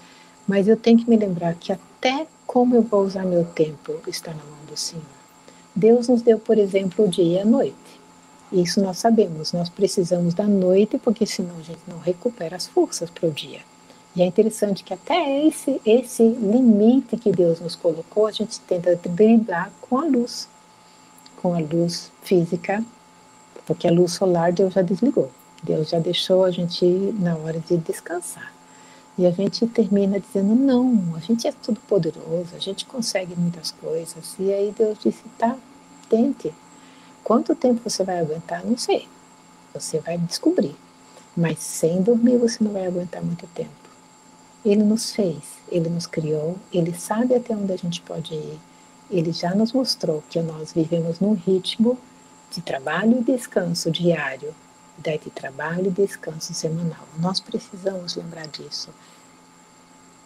[0.48, 4.32] mas eu tenho que me lembrar que até como eu vou usar meu tempo está
[4.32, 5.04] na mão do Senhor.
[5.76, 7.76] Deus nos deu, por exemplo, o dia e a noite.
[8.52, 13.10] Isso nós sabemos, nós precisamos da noite porque senão a gente não recupera as forças
[13.10, 13.60] para o dia.
[14.18, 18.96] E é interessante que até esse, esse limite que Deus nos colocou, a gente tenta
[18.96, 20.50] driblar com a luz,
[21.40, 22.84] com a luz física,
[23.68, 25.30] porque a luz solar Deus já desligou.
[25.62, 26.84] Deus já deixou a gente
[27.20, 28.52] na hora de descansar.
[29.20, 33.70] E a gente termina dizendo: não, a gente é tudo poderoso, a gente consegue muitas
[33.70, 34.36] coisas.
[34.40, 35.56] E aí Deus disse: tá,
[36.10, 36.52] tente.
[37.24, 38.66] Quanto tempo você vai aguentar?
[38.66, 39.08] Não sei.
[39.76, 40.76] Você vai descobrir.
[41.36, 43.77] Mas sem dormir você não vai aguentar muito tempo.
[44.66, 48.60] Ele nos fez, ele nos criou, ele sabe até onde a gente pode ir.
[49.10, 51.98] Ele já nos mostrou que nós vivemos num ritmo
[52.52, 54.54] de trabalho e descanso diário,
[54.98, 57.08] de trabalho e descanso semanal.
[57.20, 58.90] Nós precisamos lembrar disso.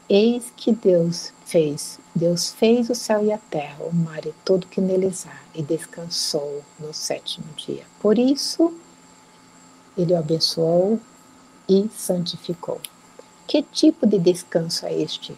[0.09, 4.67] Eis que Deus fez, Deus fez o céu e a terra, o mar e tudo
[4.67, 7.85] que neles há, e descansou no sétimo dia.
[8.01, 8.73] Por isso,
[9.97, 10.99] ele o abençoou
[11.69, 12.81] e santificou.
[13.51, 15.35] Que tipo de descanso é este?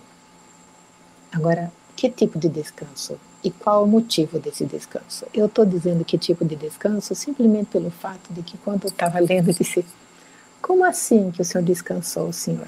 [1.31, 3.19] Agora, que tipo de descanso?
[3.43, 5.25] E qual o motivo desse descanso?
[5.33, 9.17] Eu estou dizendo que tipo de descanso simplesmente pelo fato de que quando eu estava
[9.19, 9.83] lendo, eu disse:
[10.61, 12.67] como assim que o Senhor descansou, Senhor?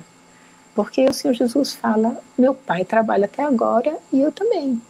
[0.74, 4.82] Porque o Senhor Jesus fala: meu pai trabalha até agora e eu também.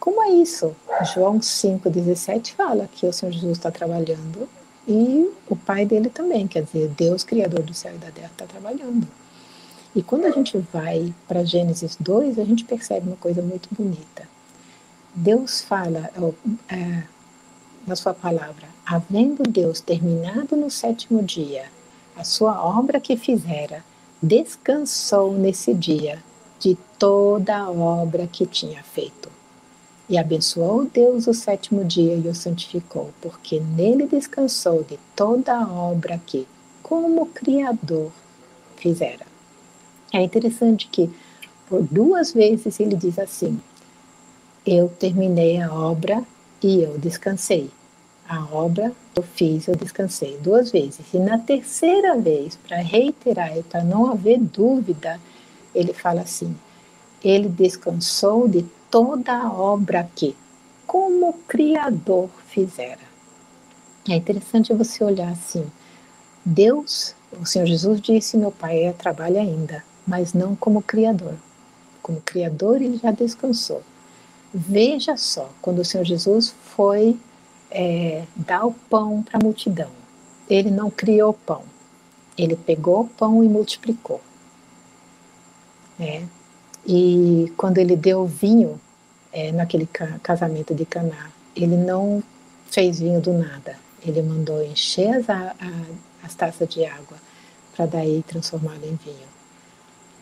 [0.00, 0.74] Como é isso?
[1.12, 4.48] João 5,17 fala que o Senhor Jesus está trabalhando
[4.88, 8.46] e o pai dele também, quer dizer, Deus, Criador do céu e da terra, está
[8.46, 9.06] trabalhando.
[9.94, 14.26] E quando a gente vai para Gênesis 2, a gente percebe uma coisa muito bonita.
[15.14, 16.10] Deus fala
[16.70, 17.02] é,
[17.86, 21.64] na sua palavra, havendo Deus terminado no sétimo dia
[22.16, 23.84] a sua obra que fizera,
[24.22, 26.22] descansou nesse dia
[26.58, 29.30] de toda a obra que tinha feito.
[30.08, 35.66] E abençoou Deus o sétimo dia e o santificou, porque nele descansou de toda a
[35.66, 36.46] obra que,
[36.82, 38.12] como Criador,
[38.76, 39.31] fizera.
[40.12, 41.10] É interessante que,
[41.68, 43.58] por duas vezes, ele diz assim:
[44.66, 46.22] Eu terminei a obra
[46.62, 47.70] e eu descansei.
[48.28, 51.00] A obra eu fiz, eu descansei duas vezes.
[51.12, 55.18] E na terceira vez, para reiterar e para não haver dúvida,
[55.74, 56.54] ele fala assim:
[57.24, 60.36] Ele descansou de toda a obra que,
[60.86, 63.12] como Criador, fizera.
[64.08, 65.64] É interessante você olhar assim.
[66.44, 71.34] Deus, o Senhor Jesus disse: Meu Pai trabalha ainda, mas não como Criador.
[72.02, 73.82] Como Criador, ele já descansou.
[74.52, 77.18] Veja só, quando o Senhor Jesus foi
[77.70, 79.90] é, dar o pão para a multidão,
[80.48, 81.62] ele não criou o pão,
[82.36, 84.20] ele pegou o pão e multiplicou.
[85.98, 86.22] É,
[86.86, 88.80] e quando ele deu vinho
[89.32, 89.86] é, naquele
[90.22, 92.22] casamento de Caná, ele não
[92.70, 93.76] fez vinho do nada.
[94.04, 95.54] Ele mandou encher as, a,
[96.22, 97.16] as taças de água
[97.74, 99.32] para daí transformá-lo em vinho.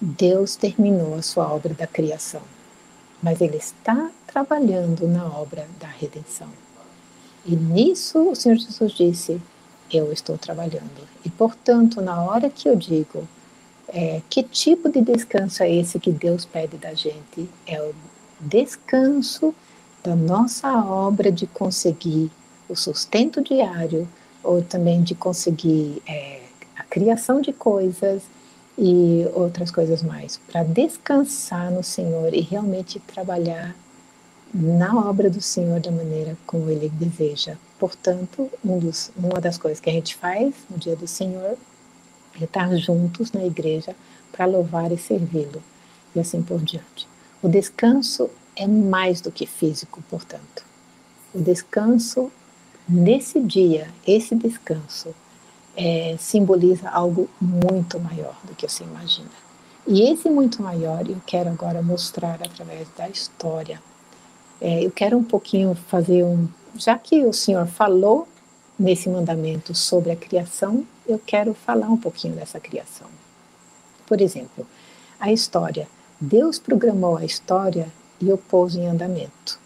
[0.00, 2.40] Deus terminou a sua obra da criação,
[3.22, 6.48] mas Ele está trabalhando na obra da redenção.
[7.44, 9.40] E nisso o Senhor Jesus disse:
[9.92, 11.06] Eu estou trabalhando.
[11.24, 13.28] E portanto, na hora que eu digo
[13.88, 17.48] é, que tipo de descanso é esse que Deus pede da gente?
[17.66, 17.94] É o
[18.40, 19.54] descanso
[20.02, 22.30] da nossa obra de conseguir
[22.68, 24.08] o sustento diário,
[24.42, 26.40] ou também de conseguir é,
[26.76, 28.22] a criação de coisas
[28.82, 33.76] e outras coisas mais, para descansar no Senhor e realmente trabalhar
[34.54, 37.58] na obra do Senhor da maneira como Ele deseja.
[37.78, 41.58] Portanto, um dos, uma das coisas que a gente faz no dia do Senhor
[42.40, 43.94] estar juntos na igreja
[44.32, 45.62] para louvar e servi-lo,
[46.14, 47.06] e assim por diante.
[47.42, 50.64] O descanso é mais do que físico, portanto.
[51.34, 52.32] O descanso,
[52.88, 55.14] nesse dia, esse descanso,
[55.76, 59.30] é, simboliza algo muito maior do que você imagina.
[59.86, 63.82] E esse muito maior eu quero agora mostrar através da história.
[64.60, 66.48] É, eu quero um pouquinho fazer um.
[66.74, 68.28] Já que o Senhor falou
[68.78, 73.06] nesse mandamento sobre a criação, eu quero falar um pouquinho dessa criação.
[74.06, 74.66] Por exemplo,
[75.18, 75.88] a história.
[76.20, 79.58] Deus programou a história e o pôs em andamento.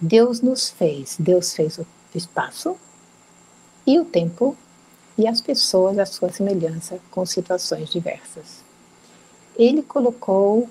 [0.00, 2.76] Deus nos fez, Deus fez o espaço
[3.86, 4.56] e o tempo
[5.18, 8.64] e as pessoas à sua semelhança com situações diversas.
[9.56, 10.68] Ele colocou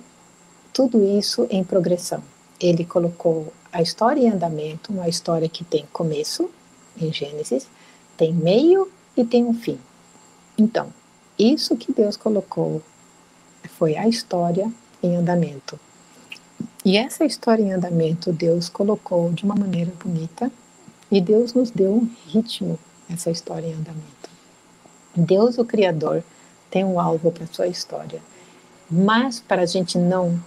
[0.72, 2.22] tudo isso em progressão.
[2.60, 6.50] Ele colocou a história em andamento, uma história que tem começo,
[6.98, 7.68] em Gênesis,
[8.16, 9.80] tem meio e tem um fim.
[10.58, 10.94] Então,
[11.38, 12.82] isso que Deus colocou
[13.78, 15.80] foi a história em andamento.
[16.86, 20.52] E essa história em andamento Deus colocou de uma maneira bonita
[21.12, 22.80] e Deus nos deu um ritmo
[23.10, 24.35] essa história em andamento.
[25.16, 26.24] Deus, o Criador,
[26.70, 28.22] tem um alvo para sua história,
[28.90, 30.40] mas para a gente não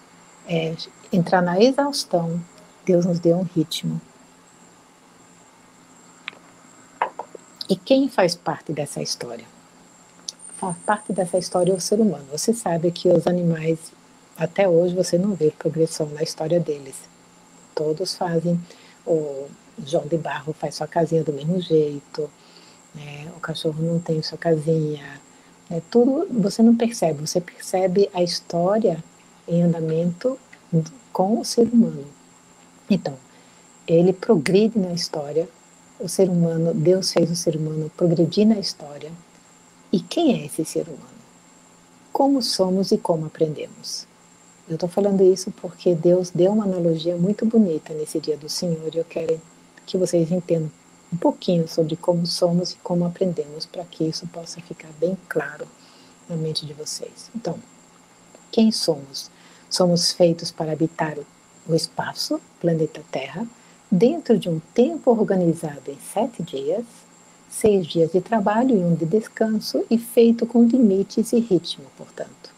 [0.47, 0.75] é,
[1.13, 2.41] entrar na exaustão,
[2.85, 4.01] Deus nos deu um ritmo.
[7.69, 9.45] E quem faz parte dessa história?
[10.57, 12.25] Faz parte dessa história é o ser humano.
[12.33, 13.93] Você sabe que os animais,
[14.39, 16.97] até hoje, você não vê progressão na história deles.
[17.75, 18.59] Todos fazem.
[19.07, 19.47] O
[19.87, 22.31] João de Barro faz sua casinha do mesmo jeito.
[22.95, 23.31] Né?
[23.37, 25.21] O cachorro não tem sua casinha.
[25.71, 27.27] É, tudo você não percebe.
[27.27, 29.03] Você percebe a história
[29.47, 30.39] em andamento
[31.13, 32.05] com o ser humano.
[32.91, 33.15] Então,
[33.87, 35.49] ele progride na história
[35.99, 39.11] o ser humano, Deus fez o ser humano progredir na história.
[39.91, 41.19] E quem é esse ser humano?
[42.13, 44.07] Como somos e como aprendemos?
[44.69, 48.95] Eu estou falando isso porque Deus deu uma analogia muito bonita nesse dia do Senhor
[48.95, 49.41] e eu quero
[49.87, 50.71] que vocês entendam
[51.13, 55.67] um pouquinho sobre como somos e como aprendemos para que isso possa ficar bem claro
[56.29, 57.31] na mente de vocês.
[57.35, 57.59] Então,
[58.51, 59.31] quem somos?
[59.71, 61.17] Somos feitos para habitar
[61.67, 63.47] o espaço, planeta Terra,
[63.91, 66.85] dentro de um tempo organizado em sete dias,
[67.49, 72.58] seis dias de trabalho e um de descanso, e feito com limites e ritmo, portanto.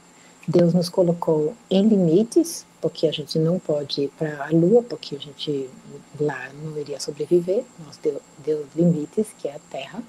[0.51, 5.15] Deus nos colocou em limites, porque a gente não pode ir para a Lua, porque
[5.15, 5.71] a gente
[6.19, 7.65] lá não iria sobreviver.
[7.87, 10.03] Nós deu, deu limites, que é a Terra.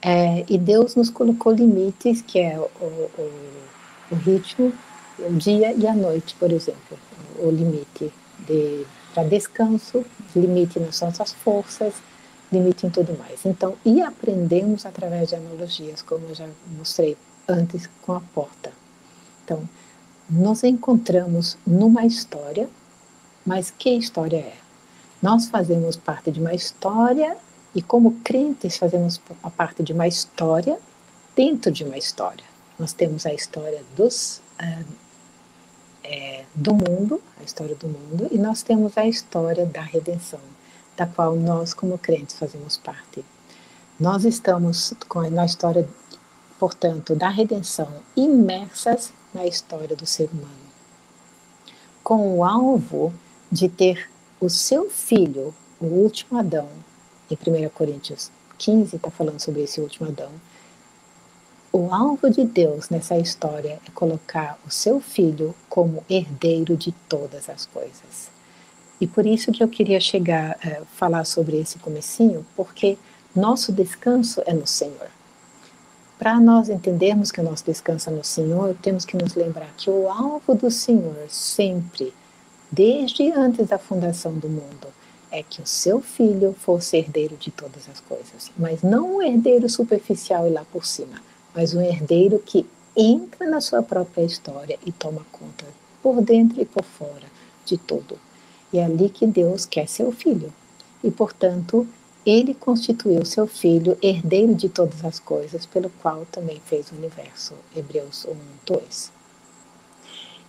[0.00, 3.32] É, e Deus nos colocou limites, que é o, o,
[4.10, 4.72] o ritmo,
[5.18, 6.98] o dia e a noite, por exemplo.
[7.38, 8.12] O limite
[9.14, 10.04] para descanso,
[10.34, 11.94] limite nas nossas forças,
[12.50, 13.44] limite em tudo mais.
[13.44, 17.16] Então, e aprendemos através de analogias, como eu já mostrei
[17.48, 18.72] antes com a porta.
[19.44, 19.68] Então,
[20.28, 22.68] nos encontramos numa história,
[23.44, 24.56] mas que história é?
[25.20, 27.36] Nós fazemos parte de uma história
[27.74, 30.78] e, como crentes, fazemos a parte de uma história
[31.36, 32.44] dentro de uma história.
[32.78, 34.40] Nós temos a história dos,
[36.02, 40.40] é, do mundo, a história do mundo, e nós temos a história da redenção,
[40.96, 43.24] da qual nós, como crentes, fazemos parte.
[43.98, 45.88] Nós estamos com, na história
[46.62, 50.70] portanto, da redenção imersas na história do ser humano,
[52.04, 53.12] com o alvo
[53.50, 54.08] de ter
[54.40, 56.68] o seu filho, o último Adão,
[57.28, 60.30] em 1 Coríntios 15 está falando sobre esse último Adão.
[61.72, 67.48] O alvo de Deus nessa história é colocar o seu filho como herdeiro de todas
[67.48, 68.30] as coisas.
[69.00, 72.96] E por isso que eu queria chegar a eh, falar sobre esse comecinho, porque
[73.34, 75.10] nosso descanso é no Senhor.
[76.22, 79.90] Para nós entendermos que o nosso descanso é no Senhor, temos que nos lembrar que
[79.90, 82.14] o alvo do Senhor sempre,
[82.70, 84.86] desde antes da fundação do mundo,
[85.32, 88.52] é que o seu filho fosse herdeiro de todas as coisas.
[88.56, 91.20] Mas não um herdeiro superficial e lá por cima,
[91.52, 92.64] mas um herdeiro que
[92.96, 95.64] entra na sua própria história e toma conta
[96.00, 97.26] por dentro e por fora
[97.66, 98.16] de tudo.
[98.72, 100.52] E é ali que Deus quer seu filho.
[101.02, 101.84] E, portanto,
[102.24, 107.54] ele constituiu seu filho herdeiro de todas as coisas, pelo qual também fez o universo.
[107.76, 109.12] Hebreus 1, 2.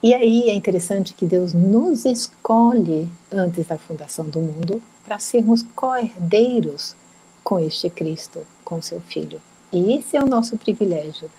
[0.04, 5.64] E aí é interessante que Deus nos escolhe antes da fundação do mundo para sermos
[5.76, 6.96] co-herdeiros
[7.44, 9.42] com este Cristo, com seu Filho.
[9.72, 11.32] E esse é o nosso privilégio.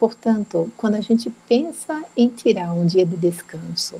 [0.00, 3.96] Portanto, quando a gente pensa em tirar um dia de descanso,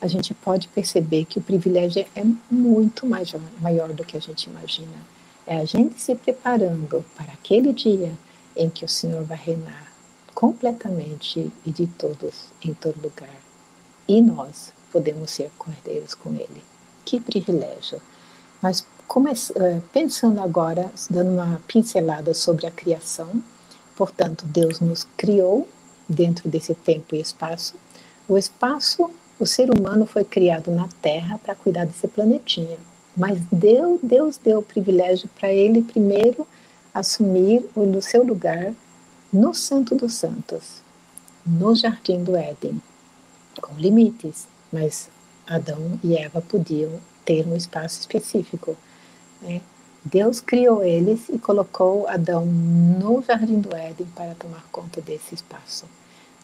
[0.00, 4.44] a gente pode perceber que o privilégio é muito maior, maior do que a gente
[4.44, 4.96] imagina.
[5.46, 8.12] É a gente se preparando para aquele dia
[8.56, 9.92] em que o Senhor vai reinar
[10.34, 13.34] completamente e de todos, em todo lugar.
[14.08, 16.62] E nós podemos ser cordeiros com Ele.
[17.04, 18.00] Que privilégio!
[18.62, 18.86] Mas
[19.56, 23.42] eh, pensando agora, dando uma pincelada sobre a criação,
[23.96, 25.68] portanto, Deus nos criou
[26.08, 27.74] dentro desse tempo e espaço.
[28.28, 32.76] O espaço o ser humano foi criado na Terra para cuidar desse planetinha,
[33.16, 36.46] mas Deus, deu o privilégio para ele primeiro
[36.92, 38.74] assumir o seu lugar
[39.32, 40.82] no Santo dos Santos,
[41.46, 42.82] no Jardim do Éden,
[43.62, 45.08] com limites, mas
[45.46, 48.76] Adão e Eva podiam ter um espaço específico.
[49.40, 49.62] Né?
[50.04, 55.86] Deus criou eles e colocou Adão no Jardim do Éden para tomar conta desse espaço.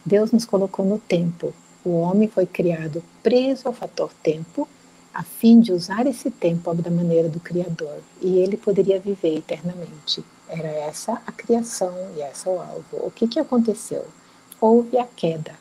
[0.03, 1.53] Deus nos colocou no tempo
[1.87, 4.67] o homem foi criado preso ao fator tempo,
[5.13, 10.23] a fim de usar esse tempo da maneira do Criador, e ele poderia viver eternamente.
[10.49, 13.07] Era essa a criação e essa o alvo.
[13.07, 14.05] O que, que aconteceu?
[14.59, 15.53] Houve a queda.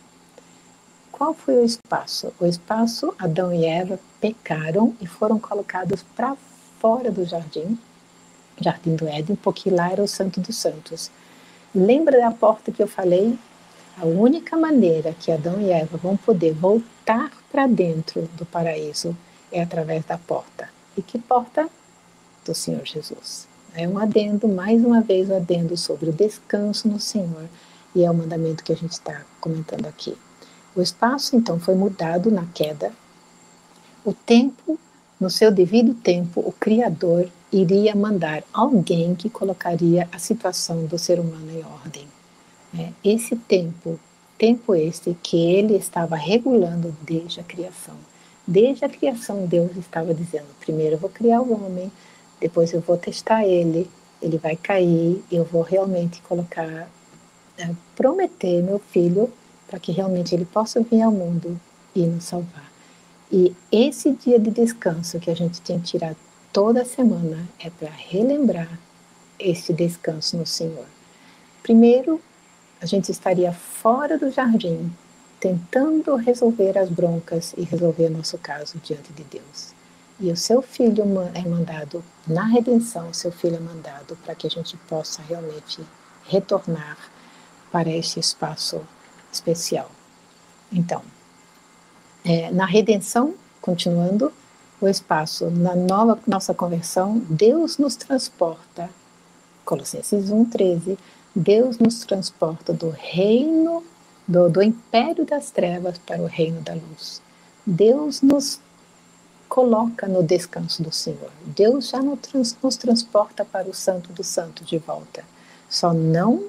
[1.13, 2.33] Qual foi o espaço?
[2.41, 6.37] O espaço, Adão e Eva pecaram e foram colocados para
[6.81, 7.79] fora do jardim,
[8.61, 11.11] jardim do Éden, porque lá era o Santo dos Santos.
[11.75, 13.39] Lembra da porta que eu falei
[13.99, 19.17] a única maneira que Adão e Eva vão poder voltar para dentro do paraíso
[19.51, 20.69] é através da porta.
[20.97, 21.67] E que porta?
[22.45, 23.49] Do Senhor Jesus.
[23.75, 27.49] É um adendo, mais uma vez, um adendo sobre o descanso no Senhor,
[27.95, 30.17] e é o mandamento que a gente está comentando aqui.
[30.75, 32.93] O espaço, então, foi mudado na queda.
[34.05, 34.79] O tempo,
[35.19, 41.19] no seu devido tempo, o Criador iria mandar alguém que colocaria a situação do ser
[41.19, 42.07] humano em ordem.
[42.79, 43.99] É, esse tempo,
[44.39, 47.95] tempo este que ele estava regulando desde a criação.
[48.47, 51.91] Desde a criação, Deus estava dizendo: primeiro eu vou criar o homem,
[52.41, 53.91] depois eu vou testar ele,
[54.21, 56.89] ele vai cair, eu vou realmente colocar,
[57.59, 59.33] é, prometer meu filho
[59.67, 61.61] para que realmente ele possa vir ao mundo
[61.95, 62.71] e nos salvar.
[63.31, 66.15] E esse dia de descanso que a gente tem que tirar
[66.53, 68.79] toda semana é para relembrar
[69.39, 70.87] esse descanso no Senhor.
[71.63, 72.21] Primeiro,
[72.81, 74.93] a gente estaria fora do jardim,
[75.41, 79.75] tentando resolver as broncas e resolver nosso caso diante de Deus.
[80.19, 81.05] E o seu filho
[81.35, 85.81] é mandado na redenção, o seu filho é mandado para que a gente possa realmente
[86.25, 86.97] retornar
[87.71, 88.81] para esse espaço
[89.31, 89.91] especial.
[90.73, 91.03] Então,
[92.25, 94.33] é, na redenção, continuando
[94.81, 98.91] o espaço, na nova nossa conversão, Deus nos transporta,
[99.65, 100.99] Colossenses 1,13,
[101.39, 103.85] Deus nos transporta do reino,
[104.27, 107.21] do, do império das trevas para o reino da luz.
[107.67, 108.59] Deus nos
[109.47, 111.31] coloca no descanso do Senhor.
[111.45, 115.25] Deus já nos, trans, nos transporta para o Santo do Santo de volta.
[115.69, 116.47] Só não,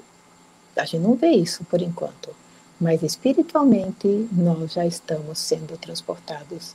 [0.74, 2.34] a gente não vê isso por enquanto,
[2.80, 6.74] mas espiritualmente nós já estamos sendo transportados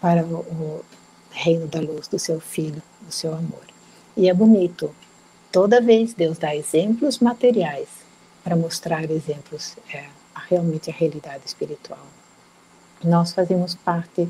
[0.00, 0.84] para o, o
[1.32, 3.64] reino da luz do seu Filho, do seu amor.
[4.16, 4.90] E é bonito,
[5.56, 7.88] toda vez Deus dá exemplos materiais
[8.44, 10.04] para mostrar exemplos, é,
[10.50, 12.06] realmente a realidade espiritual.
[13.02, 14.28] Nós fazemos parte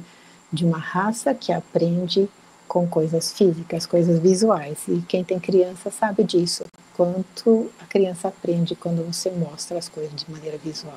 [0.53, 2.29] de uma raça que aprende
[2.69, 4.79] com coisas físicas, coisas visuais.
[4.87, 6.63] E quem tem criança sabe disso,
[6.97, 10.95] quanto a criança aprende quando você mostra as coisas de maneira visual.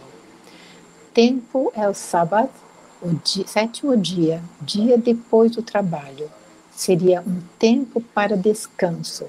[1.11, 2.51] Tempo é o sábado,
[3.01, 6.29] o dia, sétimo dia, dia depois do trabalho.
[6.71, 9.25] Seria um tempo para descanso,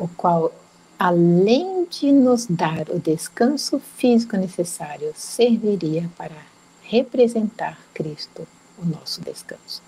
[0.00, 0.50] o qual,
[0.98, 6.34] além de nos dar o descanso físico necessário, serviria para
[6.82, 8.48] representar Cristo
[8.78, 9.82] o nosso descanso.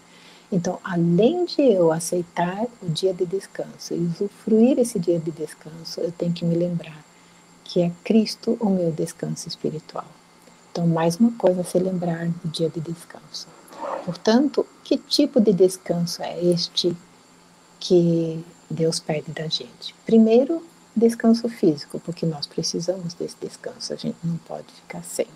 [0.53, 6.01] Então, além de eu aceitar o dia de descanso e usufruir esse dia de descanso,
[6.01, 7.03] eu tenho que me lembrar
[7.65, 10.05] que é Cristo o meu descanso espiritual.
[10.71, 13.49] Então, mais uma coisa a se lembrar do dia de descanso.
[14.05, 16.95] Portanto, que tipo de descanso é este
[17.81, 19.95] que Deus pede da gente?
[20.05, 20.65] Primeiro,
[20.97, 25.27] descanso físico, porque nós precisamos desse descanso, a gente não pode ficar sem.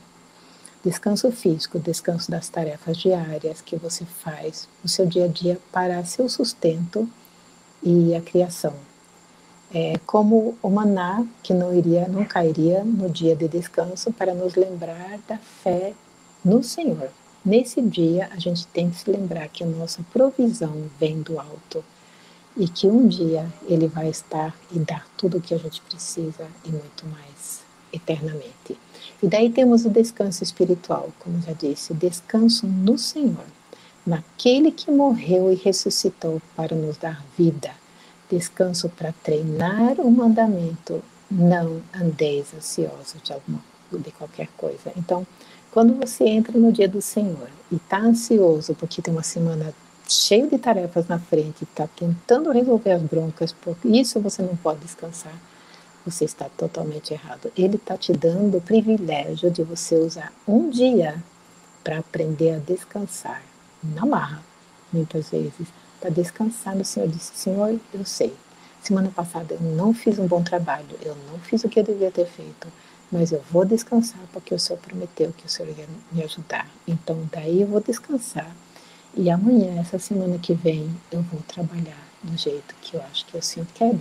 [0.84, 6.04] Descanso físico, descanso das tarefas diárias que você faz no seu dia a dia para
[6.04, 7.08] seu sustento
[7.82, 8.74] e a criação.
[9.74, 14.54] É como o maná que não iria, não cairia no dia de descanso para nos
[14.54, 15.92] lembrar da fé
[16.44, 17.10] no Senhor.
[17.44, 21.84] Nesse dia a gente tem que se lembrar que a nossa provisão vem do alto
[22.56, 26.46] e que um dia ele vai estar e dar tudo o que a gente precisa
[26.64, 27.60] e muito mais
[27.92, 28.78] eternamente.
[29.22, 33.44] E daí temos o descanso espiritual, como já disse, descanso no Senhor,
[34.06, 37.70] naquele que morreu e ressuscitou para nos dar vida.
[38.30, 43.60] Descanso para treinar o mandamento, não andeis ansiosos de, alguma,
[43.92, 44.92] de qualquer coisa.
[44.96, 45.26] Então,
[45.70, 49.74] quando você entra no dia do Senhor e está ansioso porque tem uma semana
[50.08, 54.80] cheia de tarefas na frente, está tentando resolver as broncas, por isso você não pode
[54.80, 55.34] descansar
[56.06, 57.50] você está totalmente errado.
[57.56, 61.22] Ele está te dando o privilégio de você usar um dia
[61.82, 63.42] para aprender a descansar
[63.82, 64.40] na marra,
[64.92, 65.66] muitas vezes,
[66.00, 67.08] para descansar no Senhor.
[67.08, 68.32] Disse, Senhor, eu sei.
[68.80, 72.10] Semana passada eu não fiz um bom trabalho, eu não fiz o que eu devia
[72.12, 72.68] ter feito,
[73.10, 76.68] mas eu vou descansar porque o Senhor prometeu que o Senhor ia me ajudar.
[76.86, 78.48] Então, daí eu vou descansar.
[79.16, 83.34] E amanhã, essa semana que vem, eu vou trabalhar do jeito que eu acho que
[83.34, 83.94] eu sinto que é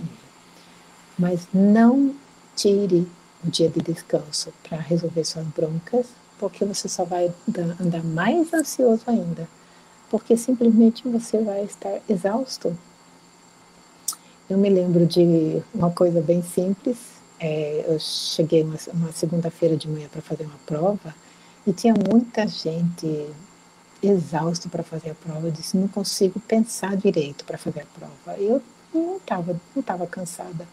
[1.18, 2.14] mas não
[2.54, 3.08] tire
[3.44, 6.06] o dia de descanso para resolver suas broncas,
[6.38, 7.32] porque você só vai
[7.80, 9.48] andar mais ansioso ainda,
[10.10, 12.76] porque simplesmente você vai estar exausto.
[14.48, 16.98] Eu me lembro de uma coisa bem simples.
[17.40, 21.14] É, eu cheguei uma, uma segunda-feira de manhã para fazer uma prova
[21.66, 23.26] e tinha muita gente
[24.06, 25.46] exausto para fazer a prova.
[25.46, 28.38] Eu disse: não consigo pensar direito para fazer a prova.
[28.38, 28.62] Eu
[28.94, 30.66] não estava não tava cansada.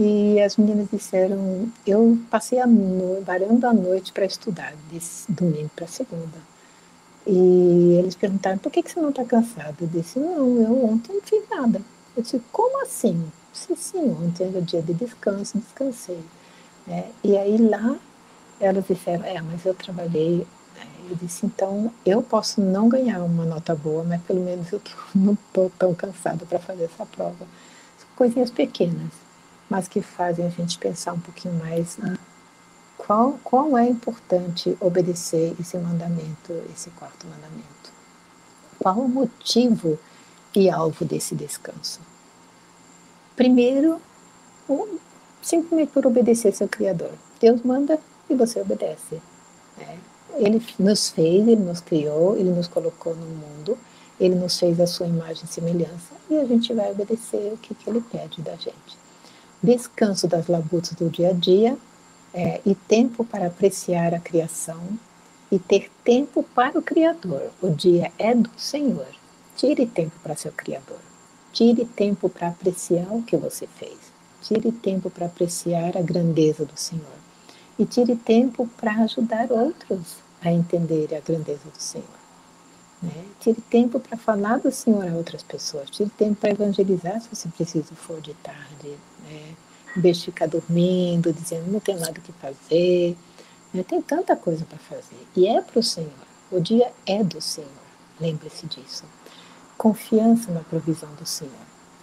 [0.00, 5.70] E as meninas disseram, eu passei a noite, varando a noite para estudar, desse domingo
[5.74, 6.38] para segunda.
[7.26, 9.74] E eles perguntaram, por que, que você não está cansada?
[9.80, 11.82] Eu disse, não, eu ontem não fiz nada.
[12.16, 13.24] Eu disse, como assim?
[13.52, 16.20] Sim, sim, ontem era dia de descanso, descansei.
[16.86, 17.96] É, e aí lá,
[18.60, 20.46] elas disseram, é, mas eu trabalhei.
[21.08, 24.90] Eu disse, então, eu posso não ganhar uma nota boa, mas pelo menos eu tô,
[25.18, 27.46] não estou tão cansada para fazer essa prova.
[27.98, 29.28] São coisinhas pequenas
[29.68, 32.16] mas que fazem a gente pensar um pouquinho mais né?
[32.96, 37.92] qual, qual é importante obedecer esse mandamento, esse quarto mandamento.
[38.78, 39.98] Qual o motivo
[40.54, 42.00] e alvo desse descanso?
[43.36, 44.00] Primeiro,
[44.68, 44.98] um,
[45.42, 47.12] simplesmente por obedecer seu Criador.
[47.40, 49.20] Deus manda e você obedece.
[49.76, 49.98] Né?
[50.38, 53.76] Ele nos fez, ele nos criou, ele nos colocou no mundo,
[54.18, 57.74] ele nos fez a sua imagem e semelhança e a gente vai obedecer o que,
[57.74, 58.98] que ele pede da gente
[59.62, 61.76] descanso das labutas do dia a dia
[62.32, 64.80] é, e tempo para apreciar a criação
[65.50, 67.50] e ter tempo para o Criador.
[67.60, 69.06] O dia é do Senhor.
[69.56, 71.00] Tire tempo para seu Criador.
[71.52, 73.96] Tire tempo para apreciar o que você fez.
[74.42, 77.18] Tire tempo para apreciar a grandeza do Senhor.
[77.78, 82.18] E tire tempo para ajudar outros a entender a grandeza do Senhor.
[83.02, 83.24] Né?
[83.40, 85.90] Tire tempo para falar do Senhor a outras pessoas.
[85.90, 88.98] Tire tempo para evangelizar se você precisa for de tarde.
[89.24, 89.54] Né?
[89.96, 93.16] Em vez de ficar dormindo, dizendo não tenho nada que fazer.
[93.72, 93.82] Né?
[93.82, 95.26] Tem tanta coisa para fazer.
[95.36, 96.28] E é para o Senhor.
[96.50, 97.68] O dia é do Senhor.
[98.20, 99.04] Lembre-se disso.
[99.76, 101.52] Confiança na provisão do Senhor.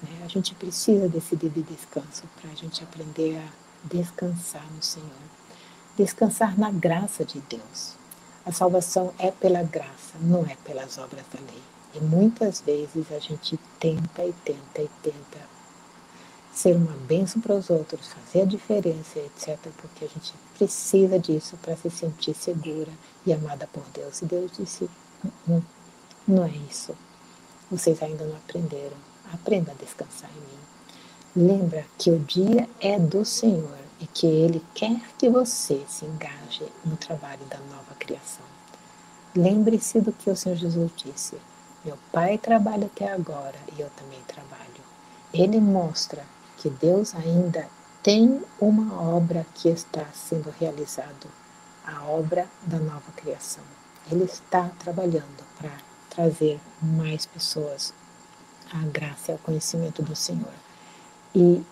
[0.01, 0.23] Né?
[0.23, 5.09] A gente precisa desse dia de descanso para a gente aprender a descansar no Senhor.
[5.97, 7.95] Descansar na graça de Deus.
[8.45, 11.63] A salvação é pela graça, não é pelas obras da lei.
[11.95, 15.39] E muitas vezes a gente tenta e tenta e tenta
[16.53, 21.57] ser uma bênção para os outros, fazer a diferença, etc., porque a gente precisa disso
[21.57, 22.91] para se sentir segura
[23.25, 24.21] e amada por Deus.
[24.21, 24.89] E Deus disse:
[25.25, 25.61] hum, hum,
[26.27, 26.95] não é isso.
[27.71, 28.97] Vocês ainda não aprenderam.
[29.33, 31.47] Aprenda a descansar em mim.
[31.47, 36.67] Lembra que o dia é do Senhor e que Ele quer que você se engaje
[36.83, 38.45] no trabalho da nova criação.
[39.35, 41.37] Lembre-se do que o Senhor Jesus disse:
[41.83, 44.65] Meu Pai trabalha até agora e eu também trabalho.
[45.33, 46.23] Ele mostra
[46.57, 47.67] que Deus ainda
[48.01, 51.27] tem uma obra que está sendo realizada,
[51.85, 53.63] a obra da nova criação.
[54.11, 55.71] Ele está trabalhando para
[56.09, 57.93] trazer mais pessoas
[58.71, 60.53] à graça e ao conhecimento do Senhor.
[61.33, 61.63] E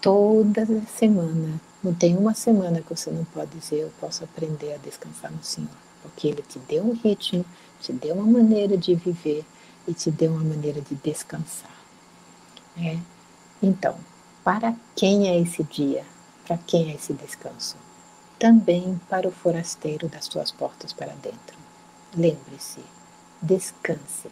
[0.00, 4.78] toda semana não tem uma semana que você não pode dizer eu posso aprender a
[4.78, 5.70] descansar no Senhor,
[6.02, 7.44] porque Ele te deu um ritmo,
[7.80, 9.44] te deu uma maneira de viver
[9.86, 11.70] e te deu uma maneira de descansar.
[12.76, 12.98] É?
[13.62, 13.96] Então,
[14.42, 16.04] para quem é esse dia?
[16.46, 17.76] Para quem é esse descanso?
[18.38, 21.56] Também para o forasteiro das suas portas para dentro.
[22.16, 22.80] Lembre-se,
[23.40, 24.28] descanse,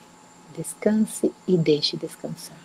[0.56, 2.58] descanse e deixe descansar.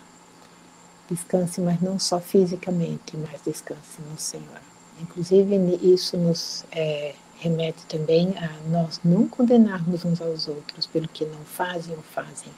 [1.10, 4.71] Descanse, mas não só fisicamente, mas descanse no Senhor.
[5.00, 11.24] Inclusive, isso nos é, remete também a nós não condenarmos uns aos outros pelo que
[11.24, 12.52] não fazem ou fazem,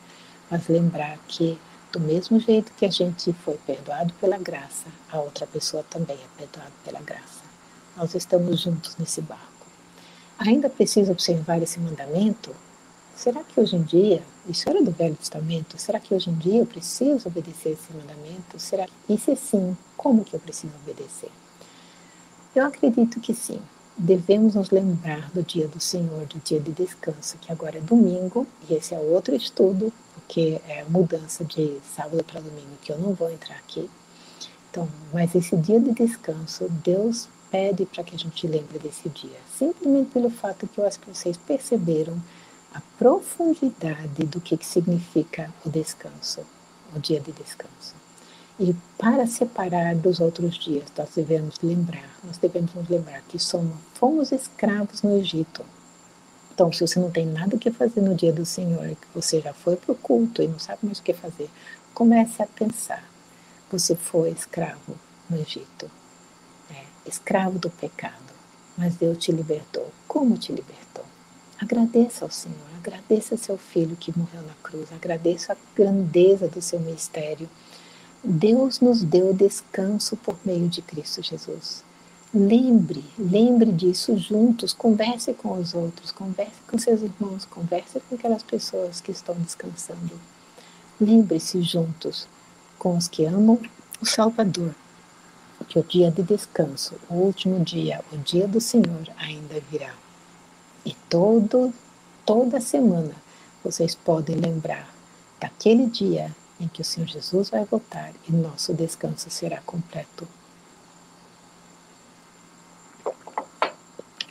[0.51, 1.59] mas lembrar que,
[1.91, 6.39] do mesmo jeito que a gente foi perdoado pela graça, a outra pessoa também é
[6.39, 7.43] perdoada pela graça.
[7.97, 9.67] Nós estamos juntos nesse barco.
[10.39, 12.55] Ainda precisa observar esse mandamento?
[13.15, 16.59] Será que hoje em dia, isso era do Velho Testamento, será que hoje em dia
[16.59, 18.59] eu preciso obedecer esse mandamento?
[18.59, 18.87] Será?
[19.09, 21.31] E se sim, como que eu preciso obedecer?
[22.55, 23.61] Eu acredito que sim.
[23.97, 28.47] Devemos nos lembrar do dia do Senhor, do dia de descanso, que agora é domingo,
[28.69, 33.13] e esse é outro estudo, porque é mudança de sábado para domingo, que eu não
[33.13, 33.91] vou entrar aqui.
[34.71, 39.39] Então, mas esse dia de descanso, Deus pede para que a gente lembre desse dia,
[39.57, 42.21] simplesmente pelo fato que eu acho que vocês perceberam
[42.73, 46.41] a profundidade do que, que significa o descanso,
[46.95, 48.04] o dia de descanso.
[48.59, 53.77] E para separar dos outros dias, nós devemos lembrar, nós devemos nos lembrar que somos,
[53.95, 55.65] fomos escravos no Egito.
[56.53, 59.53] Então, se você não tem nada que fazer no dia do Senhor, que você já
[59.53, 61.51] foi para o culto e não sabe mais o que fazer,
[61.93, 63.03] comece a pensar.
[63.73, 64.95] Você foi escravo
[65.29, 65.91] no Egito,
[66.71, 68.33] é, escravo do pecado,
[68.79, 69.91] mas Deus te libertou.
[70.07, 71.05] Como te libertou?
[71.61, 76.63] Agradeça ao Senhor, agradeça ao seu filho que morreu na cruz, agradeça a grandeza do
[76.63, 77.49] seu mistério
[78.27, 81.85] Deus nos deu descanso por meio de Cristo Jesus.
[82.33, 88.43] Lembre, lembre disso juntos, converse com os outros, converse com seus irmãos, converse com aquelas
[88.43, 90.19] pessoas que estão descansando.
[90.99, 92.27] Lembre-se juntos
[92.79, 93.61] com os que amam
[94.01, 94.75] o Salvador,
[95.69, 99.93] que o dia de descanso, o último dia, o dia do Senhor ainda virá.
[100.83, 101.75] E todo,
[102.25, 103.15] toda semana
[103.63, 104.89] vocês podem lembrar
[105.39, 106.35] daquele dia
[106.65, 110.27] em que o Senhor Jesus vai voltar e nosso descanso será completo.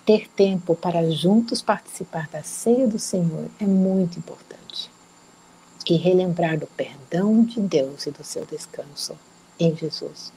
[0.05, 4.91] Ter tempo para juntos participar da ceia do Senhor é muito importante.
[5.88, 9.17] E relembrar do perdão de Deus e do seu descanso
[9.59, 10.34] em Jesus.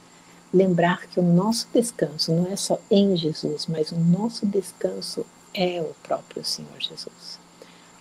[0.53, 5.81] Lembrar que o nosso descanso não é só em Jesus, mas o nosso descanso é
[5.81, 7.39] o próprio Senhor Jesus.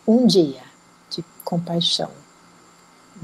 [0.07, 0.63] Um dia
[1.11, 2.11] de compaixão,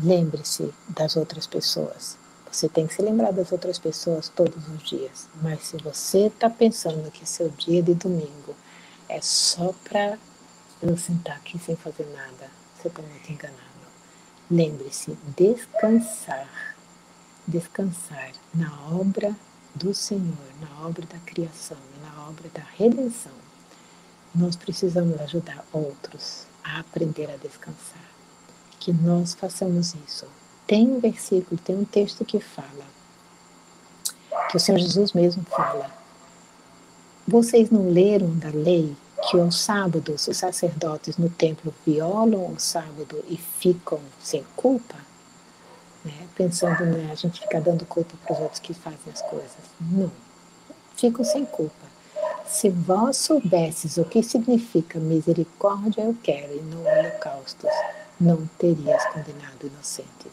[0.01, 2.17] Lembre-se das outras pessoas.
[2.51, 5.29] Você tem que se lembrar das outras pessoas todos os dias.
[5.43, 8.57] Mas se você está pensando que seu dia de domingo
[9.09, 10.19] é só para
[10.83, 13.61] eu sentar aqui sem fazer nada, você está muito enganado.
[14.51, 16.75] Lembre-se, descansar,
[17.47, 19.37] descansar na obra
[19.75, 23.33] do Senhor, na obra da criação, na obra da redenção.
[24.35, 28.12] Nós precisamos ajudar outros a aprender a descansar
[28.83, 30.27] que nós façamos isso.
[30.67, 32.85] Tem um versículo, tem um texto que fala,
[34.51, 35.89] que o Senhor Jesus mesmo fala,
[37.27, 38.97] vocês não leram da lei
[39.31, 44.97] que aos sábados os sacerdotes no templo violam o sábado e ficam sem culpa?
[46.05, 46.27] Né?
[46.35, 49.53] Pensando, né, a gente fica dando culpa para os outros que fazem as coisas.
[49.81, 50.11] Não,
[50.97, 51.92] ficam sem culpa.
[52.47, 57.71] Se vós soubesses o que significa misericórdia eu quero e não holocaustos,
[58.21, 60.33] não terias condenado inocentes.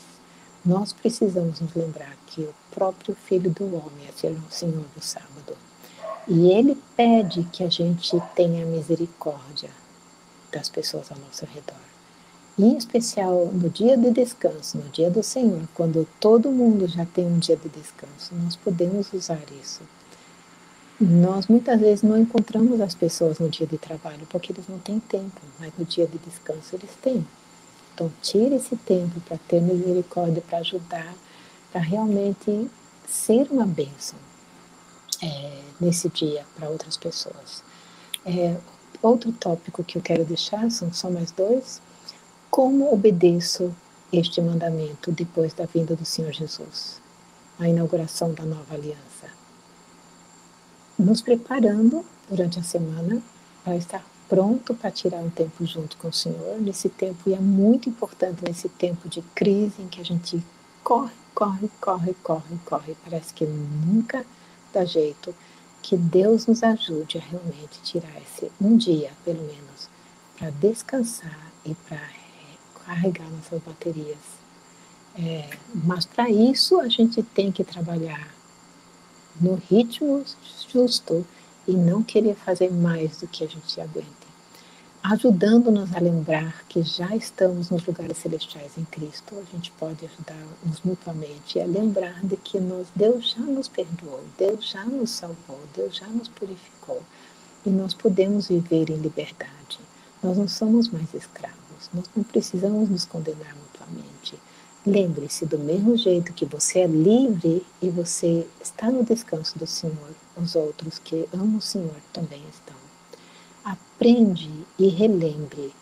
[0.66, 5.56] Nós precisamos nos lembrar que o próprio Filho do Homem é o Senhor do sábado.
[6.28, 9.70] E ele pede que a gente tenha misericórdia
[10.52, 11.80] das pessoas ao nosso redor.
[12.58, 17.26] Em especial no dia de descanso, no dia do Senhor, quando todo mundo já tem
[17.26, 19.82] um dia de descanso, nós podemos usar isso
[21.00, 25.00] nós muitas vezes não encontramos as pessoas no dia de trabalho porque eles não têm
[25.00, 27.26] tempo, mas no dia de descanso eles têm.
[27.94, 31.16] Então, tire esse tempo para ter misericórdia, para ajudar,
[31.72, 32.70] para realmente
[33.08, 34.20] ser uma bênção
[35.22, 37.64] é, nesse dia para outras pessoas.
[38.26, 38.58] É,
[39.02, 41.82] outro tópico que eu quero deixar, são só mais dois.
[42.50, 43.74] Como obedeço
[44.12, 47.02] este mandamento depois da vinda do Senhor Jesus?
[47.58, 49.39] A inauguração da nova aliança
[51.00, 53.22] nos preparando durante a semana
[53.64, 56.62] para estar pronto para tirar um tempo junto com o Senhor.
[56.62, 60.44] Nesse tempo, e é muito importante nesse tempo de crise em que a gente
[60.84, 64.26] corre, corre, corre, corre, corre, parece que nunca
[64.72, 65.34] dá jeito.
[65.82, 69.90] Que Deus nos ajude a realmente tirar esse um dia, pelo menos,
[70.38, 72.02] para descansar e para
[72.86, 74.18] carregar nossas baterias.
[75.18, 78.39] É, mas para isso a gente tem que trabalhar
[79.40, 80.24] no ritmo
[80.72, 81.26] justo
[81.68, 84.08] e não querer fazer mais do que a gente aguente,
[85.04, 89.36] ajudando-nos a lembrar que já estamos nos lugares celestiais em Cristo.
[89.38, 94.70] A gente pode ajudar-nos mutuamente a lembrar de que nós, Deus já nos perdoou, Deus
[94.70, 97.02] já nos salvou, Deus já nos purificou
[97.66, 99.80] e nós podemos viver em liberdade.
[100.22, 103.69] Nós não somos mais escravos, nós não precisamos nos condenar.
[104.86, 110.12] Lembre-se, do mesmo jeito que você é livre e você está no descanso do Senhor,
[110.38, 112.78] os outros que amam o Senhor também estão.
[113.64, 115.74] Aprende e relembre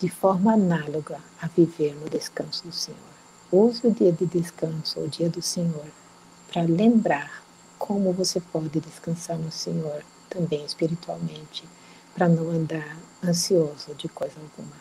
[0.00, 2.98] de forma análoga a viver no descanso do Senhor.
[3.52, 5.86] Use o dia de descanso, o dia do Senhor,
[6.50, 7.44] para lembrar
[7.78, 11.64] como você pode descansar no Senhor também espiritualmente,
[12.12, 14.76] para não andar ansioso de coisa alguma.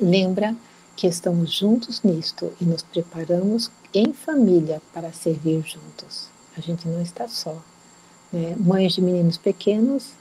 [0.00, 0.56] Lembra
[0.96, 6.30] que estamos juntos nisto e nos preparamos em família para servir juntos.
[6.56, 7.62] A gente não está só.
[8.32, 8.56] Né?
[8.58, 10.12] Mães de meninos pequenos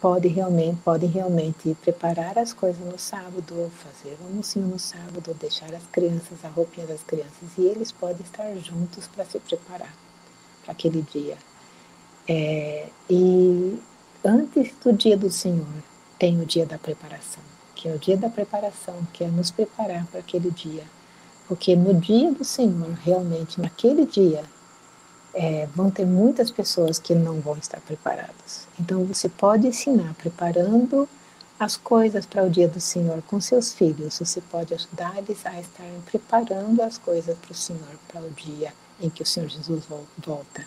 [0.00, 5.72] podem realmente, podem realmente preparar as coisas no sábado, fazer um almocinho no sábado, deixar
[5.74, 9.94] as crianças, a roupinha das crianças, e eles podem estar juntos para se preparar
[10.62, 11.36] para aquele dia.
[12.26, 13.78] É, e
[14.24, 15.66] antes do dia do Senhor,
[16.18, 20.06] tem o dia da preparação que é o dia da preparação, que é nos preparar
[20.06, 20.82] para aquele dia.
[21.46, 24.42] Porque no dia do Senhor, realmente, naquele dia,
[25.32, 28.66] é, vão ter muitas pessoas que não vão estar preparadas.
[28.80, 31.06] Então você pode ensinar preparando
[31.60, 34.18] as coisas para o dia do Senhor com seus filhos.
[34.18, 38.72] Você pode ajudar eles a estarem preparando as coisas para o Senhor, para o dia
[39.00, 39.84] em que o Senhor Jesus
[40.18, 40.64] volta.